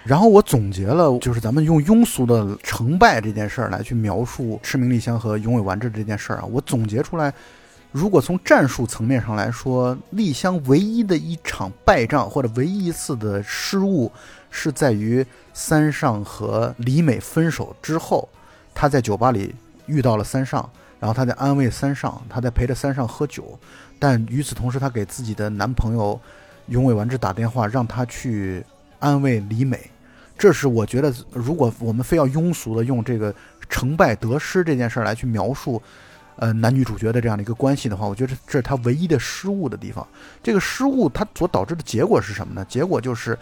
[0.04, 7.32] 然后我总结了，就是咱们用庸俗的成败这件事儿来去描述赤名丽香和永尾完治这件事儿啊，我总结出来，
[7.92, 14.10] 如果从战术层面上来说，丽香唯一的一场败仗或者唯一一次的失误，
[14.50, 18.26] 是在于三上和李美分手之后，
[18.74, 19.54] 她在酒吧里
[19.86, 20.68] 遇到了三上，
[20.98, 23.58] 然后她在安慰三上，她在陪着三上喝酒，
[23.98, 26.18] 但与此同时，她给自己的男朋友
[26.68, 28.64] 永尾完治打电话，让他去
[28.98, 29.90] 安慰李美。
[30.36, 33.34] 这是我觉得，如果我们非要庸俗的用这个
[33.68, 35.82] 成败得失这件事儿来去描述，
[36.36, 40.06] 呃，男女主角的这样的一个关系的话，我觉得这是他唯一的失误的地方。
[40.42, 42.64] 这个失误它所导致的结果是什么呢？
[42.68, 43.36] 结果就是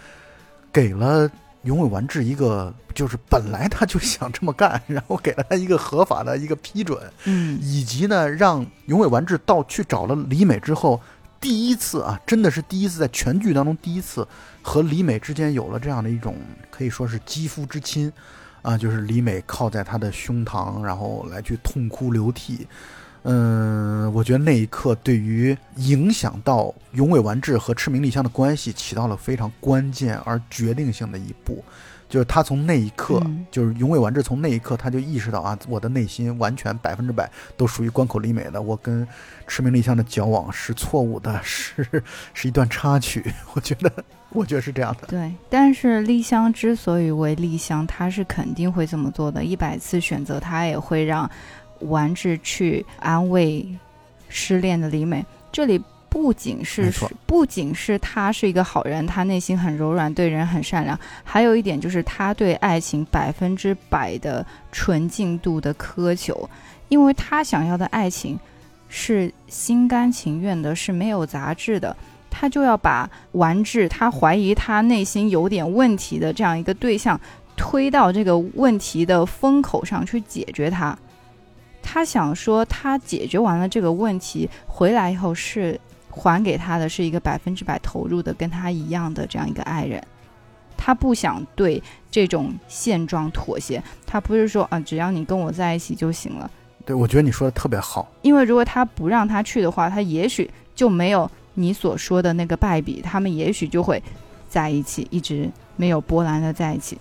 [0.72, 1.30] 给了
[1.64, 10.98] 永尾完治一个，就是本来他就想这么干，然后给了他一个合法的一个批准，嗯，以及呢，让永尾完治到去找了李美之后，
[11.40, 14.26] 第一次啊，真的是第一次在全剧当中第一次
[14.62, 16.36] 和李美之间有了这样的一种
[16.70, 18.12] 可以说是肌肤之亲，
[18.62, 22.66] 啊，就是李美靠在他的胸膛，然后来去痛哭流涕。
[23.28, 31.64] 嗯，我觉得那一刻对于影响到永尾完治和赤名丽香的关系起到了非常关键而决定性的一步，
[32.08, 39.06] 就是他从那一刻，嗯就是永尾完治从那一刻他就意识到啊，我的内心完全百分之百都属于关口里美的，我跟
[39.46, 41.86] 赤名丽香的交往是错误的，是
[42.32, 43.24] 是一段插曲。
[43.54, 43.90] 我觉得，
[44.30, 45.06] 我觉得是这样的。
[45.08, 45.32] 对。
[45.48, 49.42] 但是丽香之所以为丽香，她是肯定会这么做的。
[49.42, 51.28] 一百次选择，她也会让
[51.80, 53.66] 完治去安慰
[54.28, 55.24] 失恋的李美。
[55.52, 55.82] 这里
[56.16, 56.90] 不仅是
[57.26, 66.48] 不仅是他是一个好人，他内心很柔软，对人很善良，还有一点就是他对爱情百分之百的纯净度的苛求，
[66.88, 68.40] 因为他想要的爱情
[68.88, 71.94] 是心甘情愿的，是没有杂质的。
[72.30, 77.20] 他就要把完治他怀疑他内心有点问题的这样一个对象
[77.58, 80.96] 推到这个问题的风口上去解决他。
[81.82, 85.78] 他想说，他解决完了这个问题回来以后是
[86.16, 90.02] 还给他的是一个百分之百投入的跟他一样的这样一个爱人。
[90.76, 96.50] 他不想对这种现状妥协，他不是说啊，只要你跟我在一起就行了。
[96.84, 98.10] 对，我觉得你说的特别好。
[98.22, 104.02] 因为如果他不让他去的话，他也许就没有你所说的那个败笔，他们也许就会
[104.48, 106.96] 在一起，一直没有波澜的在一起。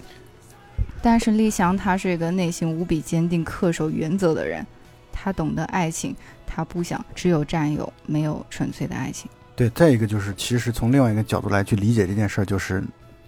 [1.01, 4.65] 但是丽香她是一个内心无比坚定、恪守原则的人，
[5.11, 9.29] 她懂得爱情，她不想只有占有，没有纯粹的爱情。
[9.55, 12.83] 对，再一个就是，其实从另外一个角度来去理解这件事儿，就是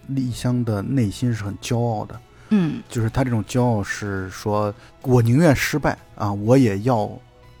[0.06, 7.10] 丽香的内心是很骄傲的，嗯，就是他这种骄傲是说，我宁愿失败啊，我也要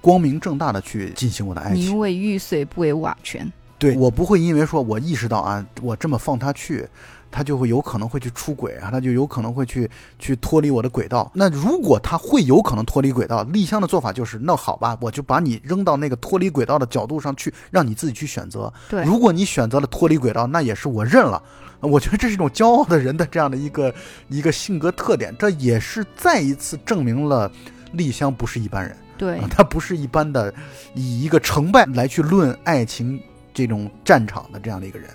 [0.00, 1.82] 光明正大的去进行我的爱情。
[1.82, 3.50] 宁为玉碎不为瓦全。
[3.78, 6.86] 对我不会因为说我意识到啊，我这么放他去，
[7.30, 11.30] 他就会有可能会去出轨啊，他就有可能会去去脱离我的轨道。
[11.34, 18.72] 那如果他会有可能脱离轨道，丽香的做法就是，那好吧，我就把你扔到那个脱离轨道的角度上去，让你自己去选择。
[18.88, 21.42] 对，如果你选择了脱离轨道，那也是我认了。
[21.80, 23.94] 我觉得这是一种骄傲的人的这样的一个
[24.28, 27.50] 一个性格特点，这也是再一次证明了
[27.92, 28.96] 丽香不是一般人。
[29.16, 30.52] 对啊，他不是一般的
[30.94, 33.20] 以一个成败来去论爱情
[33.52, 35.08] 这种战场的这样的一个人。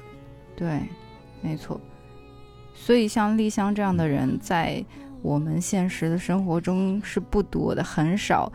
[0.55, 0.79] 对，
[1.41, 1.79] 没错。
[2.85, 4.83] 所以像丽香这样的人，在
[5.21, 8.51] 我们现实的生活中是不多的，很少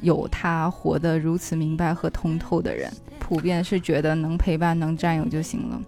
[0.00, 2.90] 有他活得如此明白和通透的人。
[3.20, 5.78] 普遍是觉得能陪伴、能占有就行了。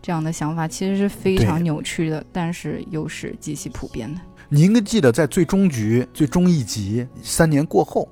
[0.00, 4.20] 这样的想法其实是非常扭曲的，但是又是极其普遍的。
[4.48, 8.08] 你应该记得，在最终局、最终一集三年过后，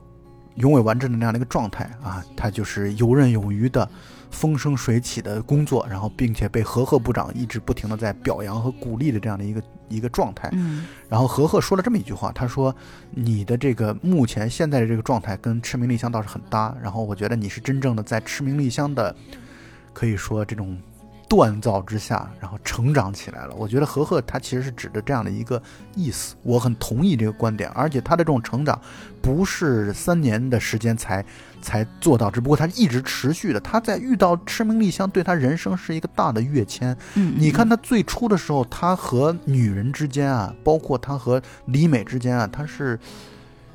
[0.56, 3.88] 永尾完治的那样的一个状态啊，他就是游刃有余的、
[4.30, 10.48] 风生水起的工作，然后并且被何贺部长一直不停的在表扬和鼓励的这样的一个一个状态。
[10.52, 12.74] 嗯然后何贺说了这么一句话，他说
[13.10, 19.14] ：“你的这个目前现在的这个状态跟赤名丽香倒是很搭，然后我觉得你是真正的在赤名丽香的，
[19.92, 20.80] 可以说这种
[21.28, 23.54] 锻造之下，然后成长起来了。
[23.56, 25.60] 我觉得何贺他其实是指的这样的一个
[25.96, 28.80] 意思，我很同意这个观点，而且他的这种成长
[29.20, 31.24] 不是三年的时间才
[31.60, 33.60] 才做到，只不过他一直持续的。
[33.60, 36.96] 他在遇到赤名丽香，对他人生是一个大的跃迁。
[37.14, 42.98] 嗯，你看他最初的时候，他和女人之间啊，包括他和李美之间啊，他是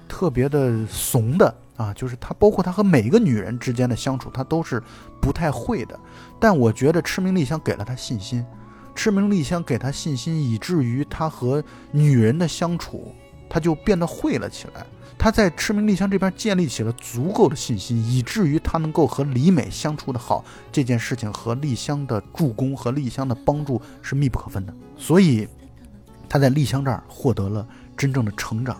[0.08, 4.82] 特别的怂的啊，就是他包括他和每一个女人之间的相处，他都是
[5.22, 6.00] 不太会的。
[6.40, 8.46] 但我觉得赤名丽香给了他信心，
[8.94, 13.14] 赤名丽香给他信心，以至于他和女人的相处，
[13.50, 14.86] 他就变得会了起来。
[15.18, 24.74] 他在赤名丽香这边建立起了足够的信心，以至于他能够和李美相处的好，这件事情和丽香的助攻和丽香的帮助是密不可分的。
[24.97, 25.47] 所以
[26.30, 28.78] 他在丽香这儿获得了真正的成长。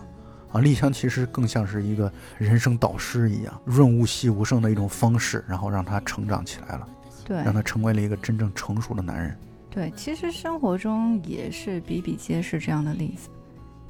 [0.52, 6.88] 啊，丽香其实更像是一个人生导师一样，润物细无声的一种方式，然后让他成长起来了，
[7.24, 9.36] 对让他成为了一个真正成熟的男人。
[9.68, 13.28] 对，其实生活中也是比比皆是这样的例子，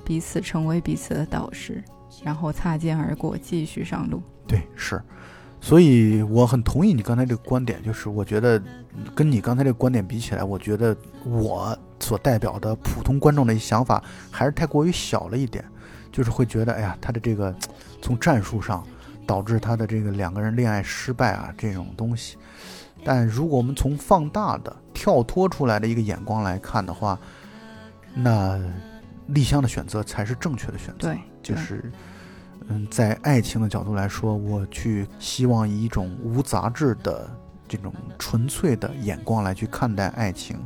[0.04, 1.84] 彼此成为彼此的导师，
[2.22, 4.22] 然后擦肩而过，继续上路。
[4.46, 5.02] 对，是，
[5.60, 8.62] 所以我很同意你刚才这个观点，就是我觉得
[9.14, 15.64] 跟你刚才这个观点比起来，我觉得我所代表的普通观众的想法还是太过于小了一点，
[16.12, 17.54] 就是会觉得，哎呀，他的这个
[18.00, 18.86] 从战术上
[19.26, 22.36] 导致他的这个两个人恋爱失败啊这种东西，
[23.04, 27.18] 但如果我们从放大的跳脱出来的一个眼光来看的话，
[28.14, 28.60] 那
[29.28, 31.14] 丽香的选择才是正确的选择。
[31.42, 31.92] 就是，
[32.68, 37.30] 嗯，在爱情的角度来说，我去希望以一种无杂质的
[37.68, 40.58] 这种纯粹的眼光来去看待爱情，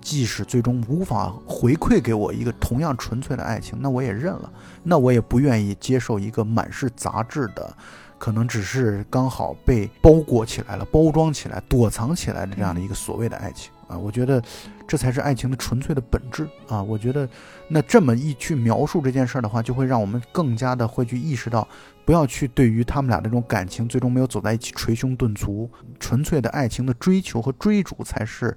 [0.00, 4.52] 即使最终无法回馈给我一个同样纯粹的爱情，那我也认了，
[4.82, 7.76] 那我也不愿意接受一个满是杂质的。
[8.18, 14.42] 可能只是刚好被包裹起来了、包装起来、躲藏起来的这样的一个所谓的爱情啊，我觉得
[14.86, 16.82] 这才是爱情的纯粹的本质啊！
[16.82, 17.28] 我觉得
[17.68, 21.66] 那这么一去描述这件事儿的话，就会让我们更加的会去意识到，
[22.04, 25.70] 不要去对于他们俩这种感情最终没有走在一起捶胸顿足，
[26.00, 28.56] 纯粹的爱情的追求和追逐才是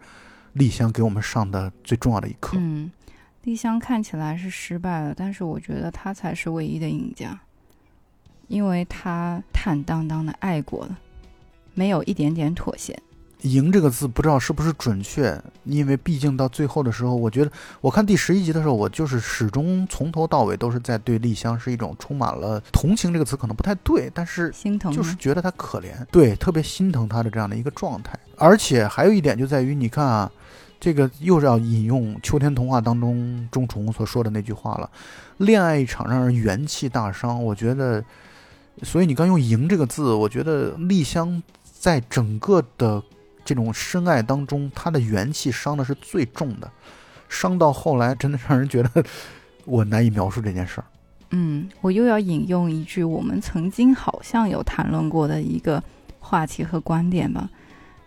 [0.53, 2.57] 丽香给我们上的最重要的一课。
[2.59, 2.91] 嗯，
[3.43, 7.39] 丽香看起来是失败了，但是我觉得她才是唯一的赢家，
[8.47, 10.97] 因为她坦荡荡的爱过了，
[11.75, 12.99] 没有一点点妥协。
[13.44, 28.20] 赢这个字不知道是不是准确，因为毕竟到最后的时候，我觉得我看第十一集的时候，我就是始终从头到尾都是在对丽香是一种充满了同情这个词可能不太对，但是心疼就是觉得她可怜，对，特别心疼她的这样的一个状态。
[28.36, 30.30] 而且还有一点就在于，你看啊，
[30.80, 34.90] 这个又是要引用《秋天童话》当中钟楚红所说的那句话了
[35.40, 38.04] ：“恋爱一场让人元气大伤。”我觉得，
[38.84, 43.02] 所以你刚用“赢”这个字，我觉得丽香在整个的
[43.50, 46.72] 这种深爱当中，他的元气伤的是最重的，
[47.28, 49.04] 伤到后来真的让人觉得
[49.66, 50.86] 我难以描述这件事儿。
[51.32, 55.84] 嗯，我又要引用一句我们曾经好像有谈论过的一个
[56.20, 57.50] 话题和观点吧，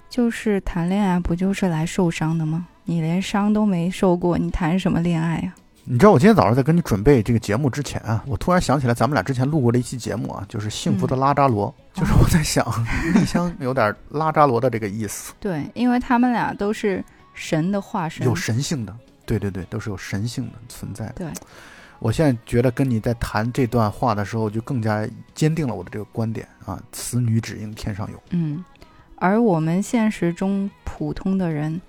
[0.08, 2.68] 就是谈恋爱不就是来受伤的吗？
[2.84, 5.52] 你连伤都没受过，你谈什么恋爱呀、
[5.84, 12.64] 你知道我今天早上在跟你准备这个节目之前啊，我突然想起来咱们俩之前录过的一期节目啊，就是《幸福的拉扎罗》，就是我在想，
[13.14, 17.04] 丽香有点拉扎罗的这个意思，对，因为他们俩都是
[17.34, 18.24] 神的化身。
[18.24, 21.14] 有神性的，对对对，都是有神性的存在的。
[21.16, 21.26] 对，
[21.98, 25.04] 我现在觉得跟你在谈这段话的时候，就更加
[25.34, 28.22] 坚定了我的这个观点啊，此女只应天上有。
[28.30, 28.64] 嗯，
[29.16, 31.80] 而我们现实中普通的人，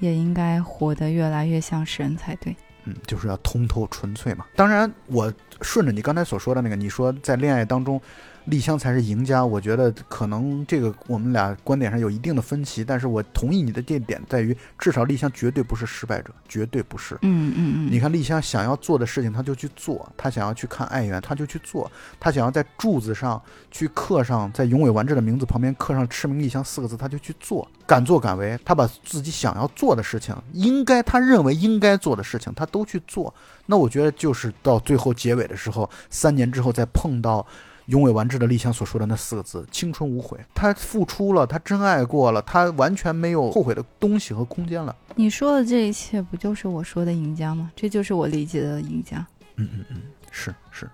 [0.00, 2.54] 也应该活得越来越像神才对。
[2.88, 4.46] 嗯，就是要通透纯粹嘛。
[4.56, 5.30] 当然，我
[5.60, 8.00] 顺着你刚才所说的那个，你说在恋爱当中，
[8.48, 9.44] 丽香才是赢家。
[9.44, 17.14] 我觉得可能这个我们俩观点上有一定的分歧，但是我同意你的这点在于，至少丽香绝对不是失败者，绝对不是。
[17.22, 21.88] 嗯嗯嗯，你看丽香想要做的事情，她就去做；她想要去看爱媛，她就去做；
[22.18, 23.40] 她想要在柱子上
[23.70, 28.58] 去刻上，在永尾完治的名字旁边刻上“赤名丽香”四个字，她就去做，敢作敢为。
[28.64, 33.32] 她把自己想要做的事情，应该她认为应该做的事情，她都去做。
[33.66, 37.46] 那我觉得就是到最后结尾的时候，三年之后再碰到
[37.88, 40.38] 永尾完治的丽香所说的那四个字：青春无悔。
[40.54, 44.94] 他付出了，他真爱过了，他完全没有后悔的东西和空间了。
[45.16, 47.72] 你说的这一切，不就是我说的赢家吗？
[47.74, 49.26] 这就是我理解的赢家。
[49.56, 50.88] 嗯嗯嗯，是是，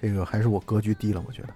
[0.00, 1.48] 这个还是我格局低了，我觉得。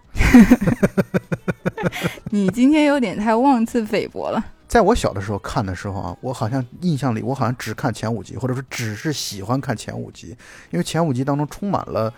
[2.31, 4.45] 你今天有点太妄自菲薄了。
[4.67, 10.37] 在我小的时候看的时候啊，我好像印象里，我好像只看前五集，或者说只是喜欢看前五集，
[10.71, 12.13] 因为前五集当中充满了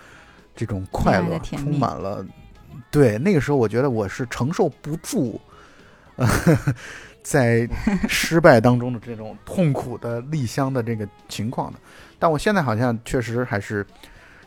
[0.57, 2.25] 这种快乐，充满了。
[2.95, 5.41] 对，那个时候我觉得我是承受不住，
[6.15, 6.29] 呃，
[7.25, 7.69] 在
[8.09, 11.79] 失败当中的这种痛苦的丽香的这个情况的。
[12.21, 13.85] 但我现在好像确实还是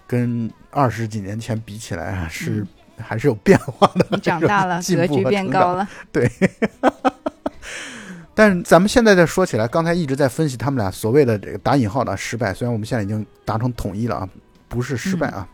[0.08, 2.66] 跟二十几年前比起来啊，是
[2.98, 4.06] 还是有变化的。
[4.12, 5.86] 你长大了，格局变高了。
[6.14, 6.32] 对。
[8.34, 14.30] 但是咱们现在再说起来，刚才一直在分析他们俩所谓的这个打引号的失败，虽然我们现在已经达成统一了啊，
[14.70, 15.46] 不是失败啊，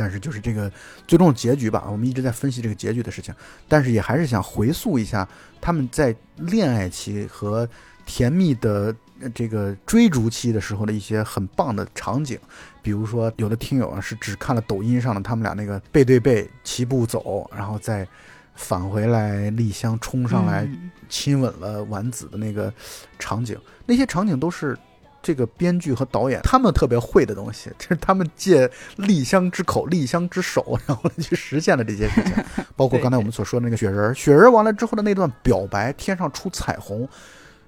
[0.00, 0.72] 但是就是这个
[1.06, 1.86] 最终结局吧。
[1.90, 3.34] 我们一直在分析这个结局的事情，
[3.68, 5.28] 但是也还是想回溯一下
[5.60, 7.68] 他们在恋爱期和
[8.06, 8.96] 甜蜜的
[9.34, 12.38] 这个追逐期的时候的一些很棒的场景。
[12.82, 18.08] 比如说，有的听友啊是只看了抖音上的他们俩那个背对背齐步走，然后再
[18.54, 20.66] 返回来，丽香冲上来。
[21.10, 22.72] 亲吻了丸子的那个
[23.18, 24.78] 场景，那些场景都是
[25.22, 32.32] 这个编剧和导演他们特别会的东西， 这是他们借丽香之口、丽香之手，然后去实现了这些事情。
[32.76, 37.08] 包括刚才我们所说的那个雪人，雪人完了之后的那段表白，天上出彩虹，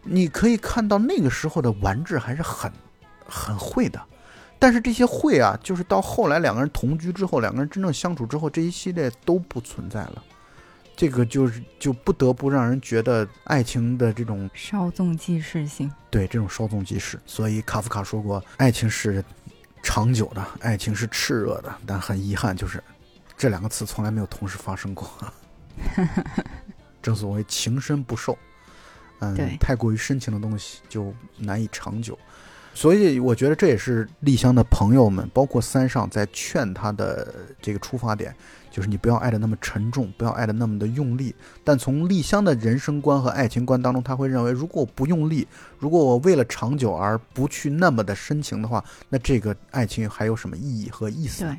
[0.04, 2.72] 你可以看到那个时候的玩质还是很
[3.26, 4.00] 很会的。
[4.58, 10.22] 但是这些会啊，就是到后来两个人同居之后，两个人真正相处之后，这一系列都不存在了。
[10.94, 17.18] 这个就是就不得不让人觉得爱情的这种稍纵即逝性，对这种稍纵即逝。
[17.26, 19.24] 所以卡夫卡说过，爱情是
[19.82, 22.82] 长久的，爱情是炽热的，但很遗憾，就是
[23.36, 25.10] 这两个词从来没有同时发生过。
[27.02, 28.38] 正所谓情深不寿，
[29.20, 32.16] 嗯，太过于深情的东西就难以长久。
[32.74, 38.34] 所以我觉得这也是丽香的朋友们，包括三上在劝他的这个出发点。
[38.70, 41.34] 就是你不要爱的那么沉重，不要爱的那么的用力。
[41.62, 45.46] 但从丽香的人生观和爱情观当中，他会认为，如果我不用力，
[45.78, 51.44] 如果我为了长久而不去那么的深情的话，那这个爱情还有什么意义和意思？
[51.44, 51.54] 对，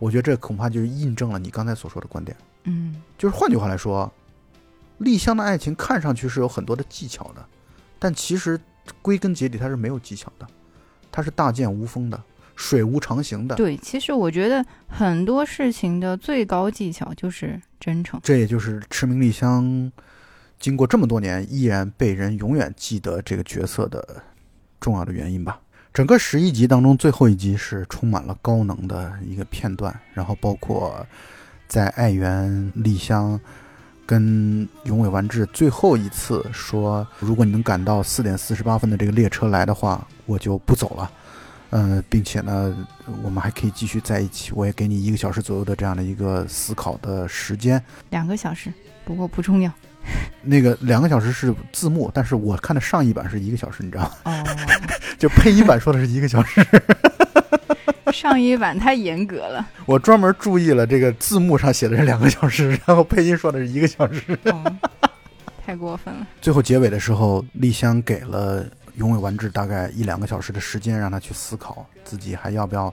[0.00, 2.36] 我觉得这恐怕就是印证了你刚才所说的观点。
[2.64, 4.12] 嗯，就是换句话来说，
[4.98, 7.46] 丽香的爱情看上去是有很多的技巧的，
[8.00, 8.60] 但其实
[9.02, 10.46] 归根结底它是没有技巧的，
[11.10, 12.20] 它是大剑无锋的。
[12.56, 18.20] 水无常形的，对，其实我觉得很多事情的最高技巧就是真诚。
[18.22, 19.90] 这也就是赤名丽香
[20.58, 24.22] 经过这么多年依然被人永远记得这个角色的
[24.78, 25.58] 重要的原因吧。
[25.94, 31.06] 整个十一集当中，最后一集是充满了高能的一个片段，然后包括
[31.66, 33.40] 在爱媛丽香
[34.10, 41.08] 跟永尾完治最后一次说：“如果你能赶到四点四十八分的这个列车来的话，我就不走了。”
[41.70, 42.76] 嗯，并且呢，
[43.22, 44.50] 我们还可以继续在一起。
[44.52, 47.80] 我也给你一个小时左右的这样的一个思考的时间。
[48.10, 48.72] 两个小时，
[49.04, 49.72] 不过不重要。
[50.42, 54.10] 那个两个小时是字幕，但是我看的上一版是一个小时，你知道吗？
[54.24, 54.44] 哦。
[55.20, 56.60] 就配音版说的是一个小时。
[58.10, 59.66] 上一版太严格了。
[59.86, 64.38] 我专门注意了这个字幕上写的是两个小时，然后配音说的是一个小时。
[65.64, 66.26] 太过分了。
[66.40, 68.66] 最后结尾的时候，丽香给了。
[68.96, 72.92] 永尾完治大概一两个小时的时间，让他去思考自己还要不要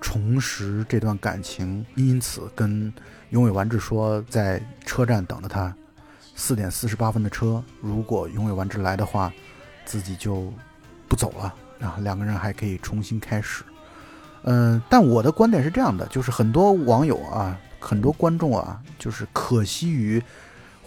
[0.00, 1.84] 重拾这段感情。
[1.94, 2.92] 因此，跟
[3.30, 5.72] 永尾完治说，在车站等着他，
[6.34, 7.62] 四点四十八分的车。
[7.80, 9.32] 如果永尾完治来的话，
[9.84, 10.52] 自己就
[11.06, 13.62] 不走了，然后两个人还可以重新开始。
[14.46, 20.20] 嗯，但我的观点是这样的，就是很多网友啊，很多观众啊，就是可惜于。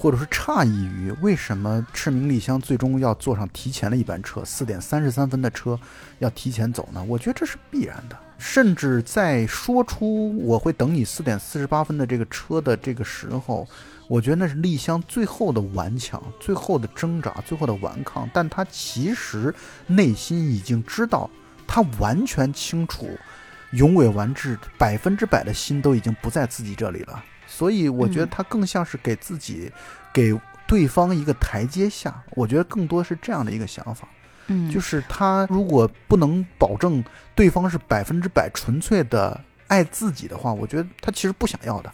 [0.01, 5.78] 或者是诧异于为什么赤名丽香最终要坐上提前了一班车，四点三十三分的车
[6.20, 7.03] 要提前走呢？
[7.05, 8.18] 我觉得这是必然的。
[8.38, 13.68] 甚至在说出我会等你四点四十八分的这个车的这个时候，
[14.07, 18.30] 我觉得那是丽香最后的顽强、最后的挣扎、最后的顽抗。
[18.34, 19.53] 但她其实
[19.86, 21.30] 内心已经知道，
[21.68, 23.10] 她完全清楚，
[23.72, 27.24] 永伟完治百分之百的心都已经不在自己这里了。
[27.48, 29.72] 所以我觉得他更像是给自己、
[30.14, 32.24] 给对方一个台阶下。
[32.32, 34.08] 我觉得更多是这样的一个想法，
[34.48, 41.91] 嗯，就是他如果不能保证对方是百分之百纯粹的爱自己的话，我觉得他其实不想要的，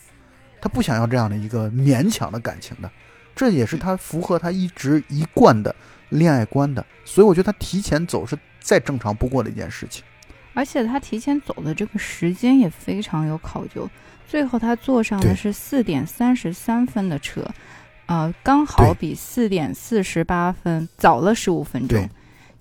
[0.61, 2.91] 他不想要这样的一个勉强的感情的。
[3.34, 5.73] 这也是他符合他一直一贯的
[6.10, 6.85] 恋爱观的。
[7.03, 10.03] 所以我觉得他提前走是再正常不过的一件事情。
[10.56, 13.88] 而且他提前走的这个时间也非常有考究。
[14.27, 17.48] 最后他坐上的是四点三十三分的车，
[18.07, 22.10] 呃，刚好比四点四十八分早了十五分钟。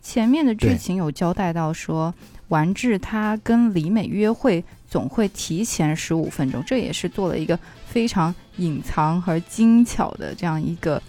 [0.02, 2.14] 前面的剧情有交代到说，
[2.48, 11.02] 完治他跟李美约会总会提前十五分钟，这也是做了一个非常隐藏和精巧的这样一个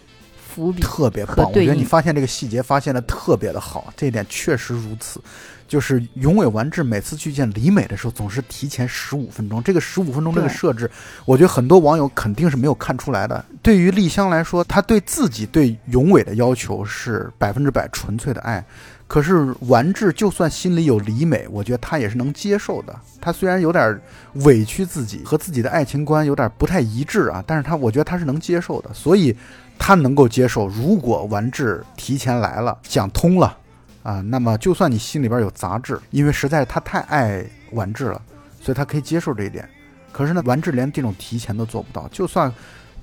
[0.56, 0.82] 伏笔。
[0.82, 1.46] 特别棒。
[1.46, 5.20] 我觉得你发现这个细节发现的特别的好，这一点确实如此。
[5.68, 9.62] 就是永尾完治每次去见李美的时候，总是提前十五分钟。
[9.64, 10.90] 这个十五分钟这个设置，
[11.26, 13.44] 我觉得很多网友肯定是没有看出来的。
[13.64, 18.64] 对于丽香来说，她对自己对永尾的要求是百分之百纯粹的爱。
[19.08, 22.96] 可是完治就算心里有李美，我觉得他也是能接受的。
[23.22, 24.00] 他虽然有点
[24.46, 29.36] 委屈自己，和自己的爱情观有点不太一致啊，但是他我觉得他是能接受的，所以
[29.78, 30.68] 他能够接受。
[30.68, 33.58] 如果完治提前来了，想通了
[34.04, 38.22] 啊，那么就算你心里边有杂质，因为实在是他太爱完治了，
[38.62, 39.68] 所以他可以接受这一点。
[40.12, 42.52] 可是呢，完治连这种提前都做不到，就算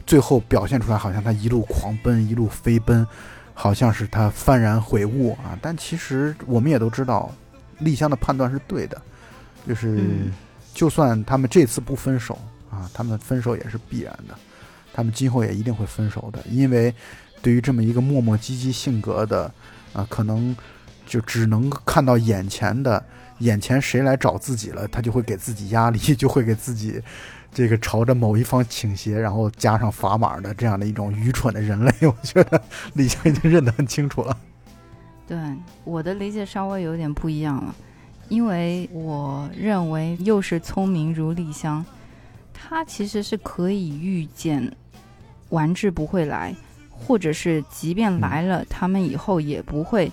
[0.07, 3.07] 最后表现出来好像他一路狂奔，一路飞奔。
[3.55, 7.31] 好像是他幡然悔悟啊，但其实我们也都知道，
[7.81, 9.01] 丽香的判断是对的，
[9.69, 10.33] 就是嗯
[10.73, 12.39] 就算他们这次不分手
[12.71, 14.35] 啊，他们分手也是必然的，
[14.93, 16.95] 他们今后也一定会分手的，因为
[17.41, 19.53] 对于这么一个磨磨唧唧性格的
[19.93, 20.55] 啊，可能
[21.07, 23.05] 就只能看到眼前的，
[23.39, 27.03] 眼前谁来找自己了，他就会给自己压力，就会给自己。
[27.55, 32.59] 这个朝着某一方倾斜，然后加上砝码的这样的一种愚蠢的人类，我觉得
[32.95, 34.35] 李湘已经认得很清楚了。
[35.27, 35.39] 对
[35.85, 37.75] 我的理解稍微有点不一样了，
[38.31, 41.85] 因为我认为又是聪明如丽香，
[42.55, 44.75] 她其实是可以预见
[45.53, 46.55] 完治不会来，
[46.91, 50.11] 或者是即便来了，他们以后也不会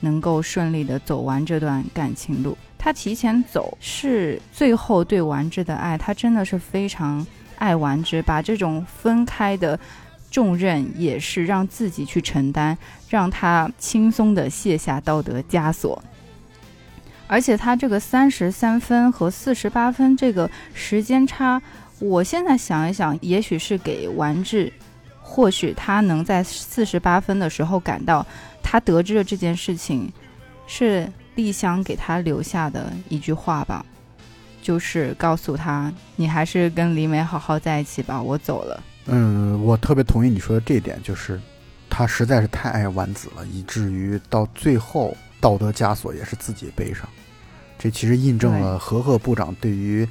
[0.00, 2.56] 能够顺利的走完这段感情路。
[2.78, 7.26] 他提前走是最后对完治的爱，他真的是非常
[7.58, 9.78] 爱完治，把这种分开的
[10.30, 12.76] 重任也是让自己去承担，
[13.08, 16.00] 让他轻松的卸下道德枷锁。
[17.28, 21.60] 而且他这个三十三分和四十八分这个时间差，
[21.98, 24.72] 我现在想一想，也许是给完治，
[25.20, 28.26] 或许他能在四十八分的时候感到，
[28.62, 30.12] 他得知了这件事情，
[30.66, 33.84] 是丽香给他留下的一句话吧，
[34.60, 38.82] 就是告诉他，你还是跟李美好好在一起吧，我走了。
[39.06, 41.40] 嗯，我特别同意你说的这一点，就是
[41.88, 47.08] 他实在是太爱丸子了，以至于到最后道德枷锁也是自己背上。
[47.78, 50.08] 这其实印证了和贺部长对于呃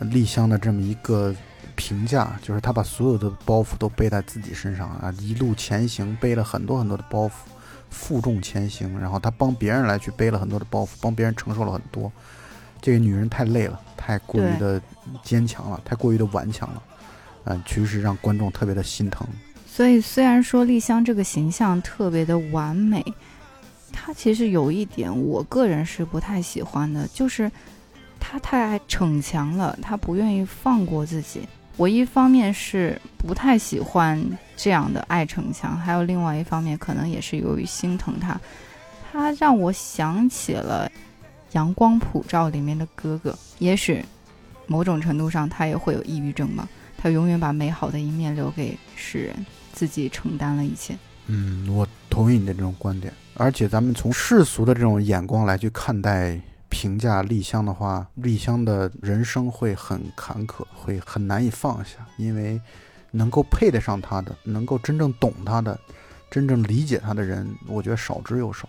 [0.00, 1.34] 丽香的这么一个
[1.74, 7.30] 评价，就是他把所有的包袱都背在自己身上啊，一路前行背了很多很多的包袱，
[7.90, 12.10] 负重前行，然后他帮别人来去背了很多的包袱，帮别人承受了很多。
[12.80, 14.80] 这个女人太累了，太过于的
[15.22, 16.82] 坚强了，太过于的顽强了。
[17.44, 19.26] 嗯，确实让观众特别的心疼。
[19.66, 23.02] 所以虽然说丽香这个形象特别的完美，
[23.92, 27.50] 她其实有一点我个人是不太喜欢的，就是
[28.26, 31.46] 他太爱逞强了，他不愿意放过自己。
[31.76, 34.18] 我一方面是不太喜欢
[34.56, 38.40] 这样的爱逞强，还有另外一方面可能也是由于心疼他。
[39.12, 40.90] 他让我想起了
[41.52, 44.02] 《阳光普照》里面的哥哥，也许
[44.66, 46.66] 某种程度上他也会有抑郁症吧。
[46.96, 50.96] 他永远把美好的一面留给世人，自己承担了一切。
[51.26, 53.12] 嗯，我同意你的这种观点。
[53.34, 56.40] 而且咱们从世俗的这种眼光来去看待、
[56.74, 62.60] 评价丽香的话，丽香的人生会很坎坷，会很难以放下，因为
[63.12, 65.78] 能够配得上她的、能够真正懂她的、
[66.28, 68.68] 真正理解她的人，我觉得少之又少。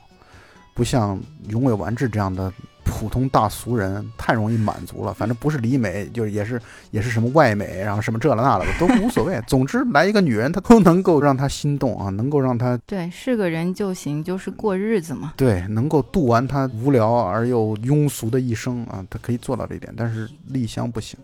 [0.76, 2.54] 不像永尾完治这样的
[2.86, 5.14] 普通大俗人，太容易满足了。
[5.14, 9.42] 反正不是李美，就是也是也是什么外美，然后什么这了那了的都无所谓。
[9.48, 15.34] 总之来一个女人，她都能够让她心动啊，能够让她对，是个人就行，就是过日子嘛。
[15.36, 19.94] 对能够度完她无聊而又庸俗的一生啊，她可以做到这一点。
[19.98, 21.20] 但是丽香不行，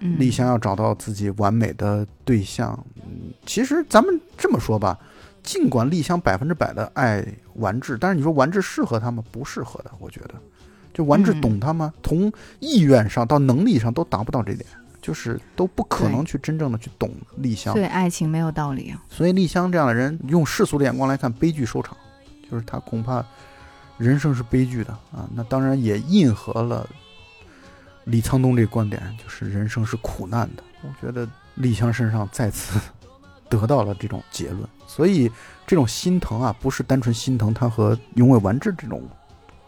[0.00, 2.78] 嗯，丽香要找到自己完美的对象。
[2.96, 4.98] 嗯，其实咱们这么说吧。
[5.42, 7.22] 尽管丽香百分之百的爱
[7.56, 9.22] 完治，但是你说完治适合她吗？
[9.30, 10.34] 不适合的，我觉得。
[10.94, 11.92] 就完治懂他吗？
[11.94, 14.64] 嗯、从意愿上到能力上都达不到这点，
[15.02, 17.74] 就是都不可能去真正的去懂丽香。
[17.74, 19.02] 对，爱情没有道理啊。
[19.10, 21.94] 所以丽香这样的人，用世俗的眼光来看，悲剧收场，
[22.50, 23.22] 就是他恐怕
[23.98, 25.28] 人生是悲剧的啊。
[25.34, 26.88] 那当然也印合了
[28.04, 30.62] 李沧东这个观点，就是人生是苦难的。
[30.82, 32.80] 我觉得丽香身上再次。
[33.50, 35.30] 得到了这种结论，所以
[35.64, 39.00] 这种心疼啊，不是单纯心疼他和永尾完治这种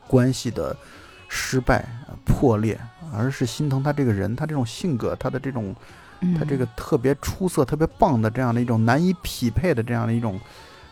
[0.09, 0.77] 关系的
[1.29, 1.85] 失败、
[2.25, 2.79] 破裂，
[3.13, 5.75] 而是心疼他这个人，他这种性格，他的这种。
[6.39, 10.41] 他这个特别出色、特别棒的这样的一种难以匹配的这样的一种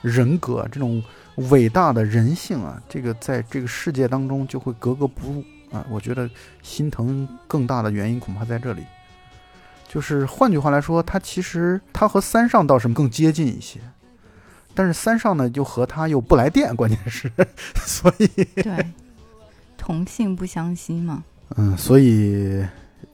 [0.02, 1.02] 人格，这种
[1.48, 5.42] 伟大的人性啊，这个在这个世界当中就会格格不入
[5.72, 5.82] 啊。
[5.88, 6.28] 我觉得
[6.62, 8.84] 心疼更大的原因恐怕在这里，
[9.88, 13.80] 就是换句话来说，他其实他和三上倒是更接近一些，
[14.74, 17.32] 但是三上呢就和他又不来电，关键是，
[17.82, 18.86] 所以对
[19.84, 21.22] 同性不相吸嘛。
[21.56, 22.64] 嗯，所以。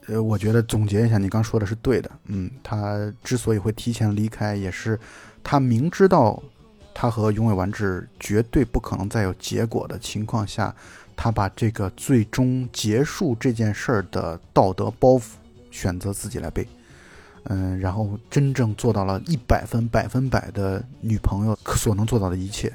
[0.07, 2.09] 呃，我觉得总结一下，你刚说的是对的。
[2.25, 4.99] 嗯，他之所以会提前离开，也是
[5.43, 6.41] 他明知道
[6.93, 10.73] 他和永尾完治绝对不可能再有结果的情况下，
[11.15, 15.23] 他把这个最终结束这件事儿的道德包袱
[15.69, 16.67] 选择自己来背。
[17.43, 22.73] 嗯，然后真正做到了一百分百分百的女朋友所能做到的一切，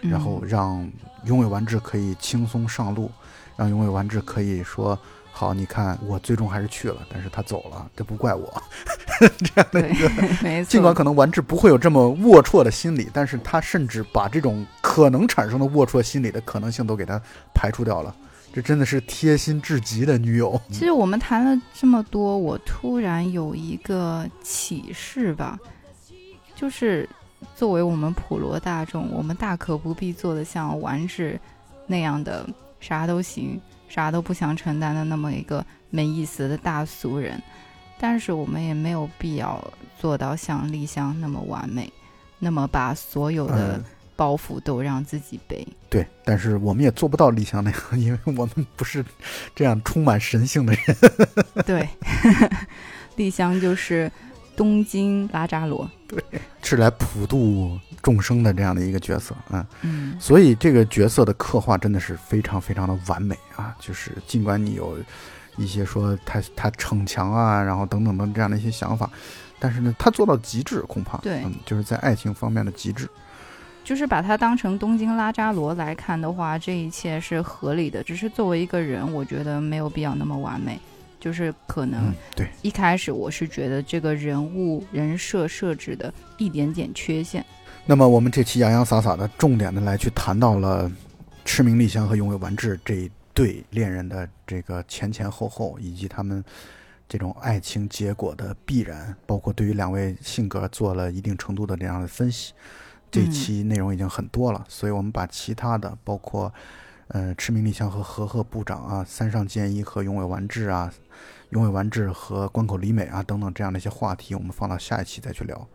[0.00, 0.90] 然后让
[1.24, 3.10] 永尾完治可以轻松上路，
[3.56, 4.98] 让永尾完治可以说。
[5.34, 8.62] 好，你看我最终还是去了，但是他走了，这不怪我。
[9.38, 17.20] 这样的一个，尽管可能完治不会有这么龌龊的心理，但是他甚至把这种可能产生的龌龊心理的可能性都给他
[17.54, 18.14] 排除掉了。
[18.52, 20.60] 这真的是贴心至极的女友。
[20.68, 25.58] 其实我们谈了这么多，我突然有一个启示吧，
[26.54, 27.08] 就是
[27.56, 31.40] 作为我们普罗大众，我们大可不必做的像完治
[31.86, 32.46] 那样的
[32.82, 33.58] 啥都行。
[33.88, 37.38] 啥都不想承担的那么一个没意思的大俗人，
[38.00, 39.62] 但是我们也没有必要
[40.00, 41.92] 做到像丽香那么完美，
[42.38, 43.84] 那么把所有的
[44.16, 45.68] 包袱都让自己背。
[45.90, 49.04] 对，但是我们也做不到丽香那样， 因为我们不是
[49.54, 50.96] 这样充满神性的人。
[51.66, 51.86] 对，
[53.16, 54.10] 丽香就是
[54.56, 56.24] 东京拉扎罗， 对，
[56.62, 57.78] 是来普渡。
[58.02, 63.74] 众生的这样的一个角色，嗯嗯，所以这个角色的刻画真的是非常非常的完美啊！
[63.78, 64.98] 就是尽管你有
[65.56, 69.08] 一些说他他逞强啊，然后等等等这样的一些想法，
[69.58, 73.08] 但是呢，他做到极致，恐怕对，就是在爱情方面的极致。
[73.84, 78.00] 就是把它当成东京拉扎罗来看的话，这一切是合理的。
[78.02, 80.78] 只是作为一个人，我觉得没有必要那么完美。
[81.18, 87.44] 就是可能对一开始我是觉得这个人物人设设置的一点点缺陷。
[87.84, 90.90] 那么我们这期洋洋洒洒的，重点的来去谈到了
[91.44, 96.42] 赤名丽香和永尾完治这一对恋人的这个前前后后，以及他们
[97.08, 102.52] 这种爱情结果的必然，包括对于两位性格做了一定程度的这样的分析。
[103.10, 106.50] 这期内容已经很多了，所以我们把其他的，包括
[107.08, 110.90] 呃赤名丽香和和贺部长啊，三上健一和永尾完治啊，
[111.50, 115.68] 永尾完治和关口里美啊等等这样的一些话题，我们放到下一期再去聊。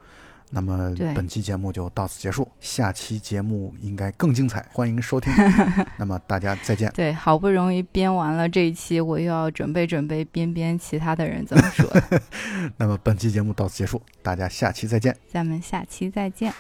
[0.50, 5.34] 那么本期节目就到此结束，下期节目应该更精彩，欢迎收听。
[5.98, 6.90] 那么大家再见。
[6.96, 11.86] 对，好不容易编完了这一期，我又要准备准备编编其他的人怎么说。
[12.78, 15.16] 那么本期节目到此结束，大家下期再见。
[15.28, 16.54] 咱们下期再见。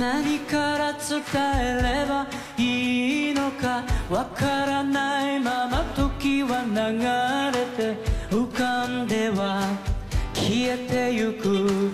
[0.00, 1.20] 何から伝
[1.60, 8.00] えればいいのかわからないまま時は流れて
[8.30, 9.60] 浮かんでは
[10.32, 11.90] 消えてゆく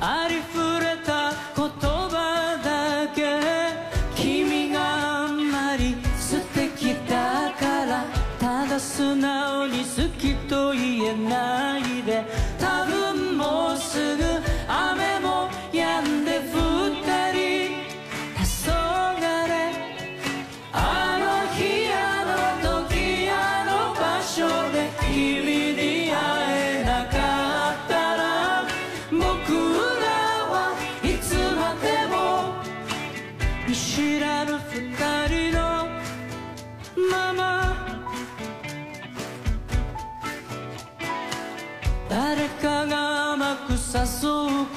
[0.00, 3.40] ありふれた言葉だけ
[4.14, 8.04] 君があんまり素敵だから
[8.38, 11.87] ただ素直に好きと言えない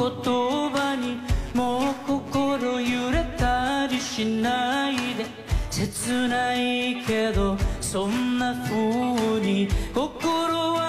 [0.10, 1.20] 葉に
[1.54, 5.42] もう心揺れたりしないで。
[5.72, 10.81] 切ないけどそんな風に心は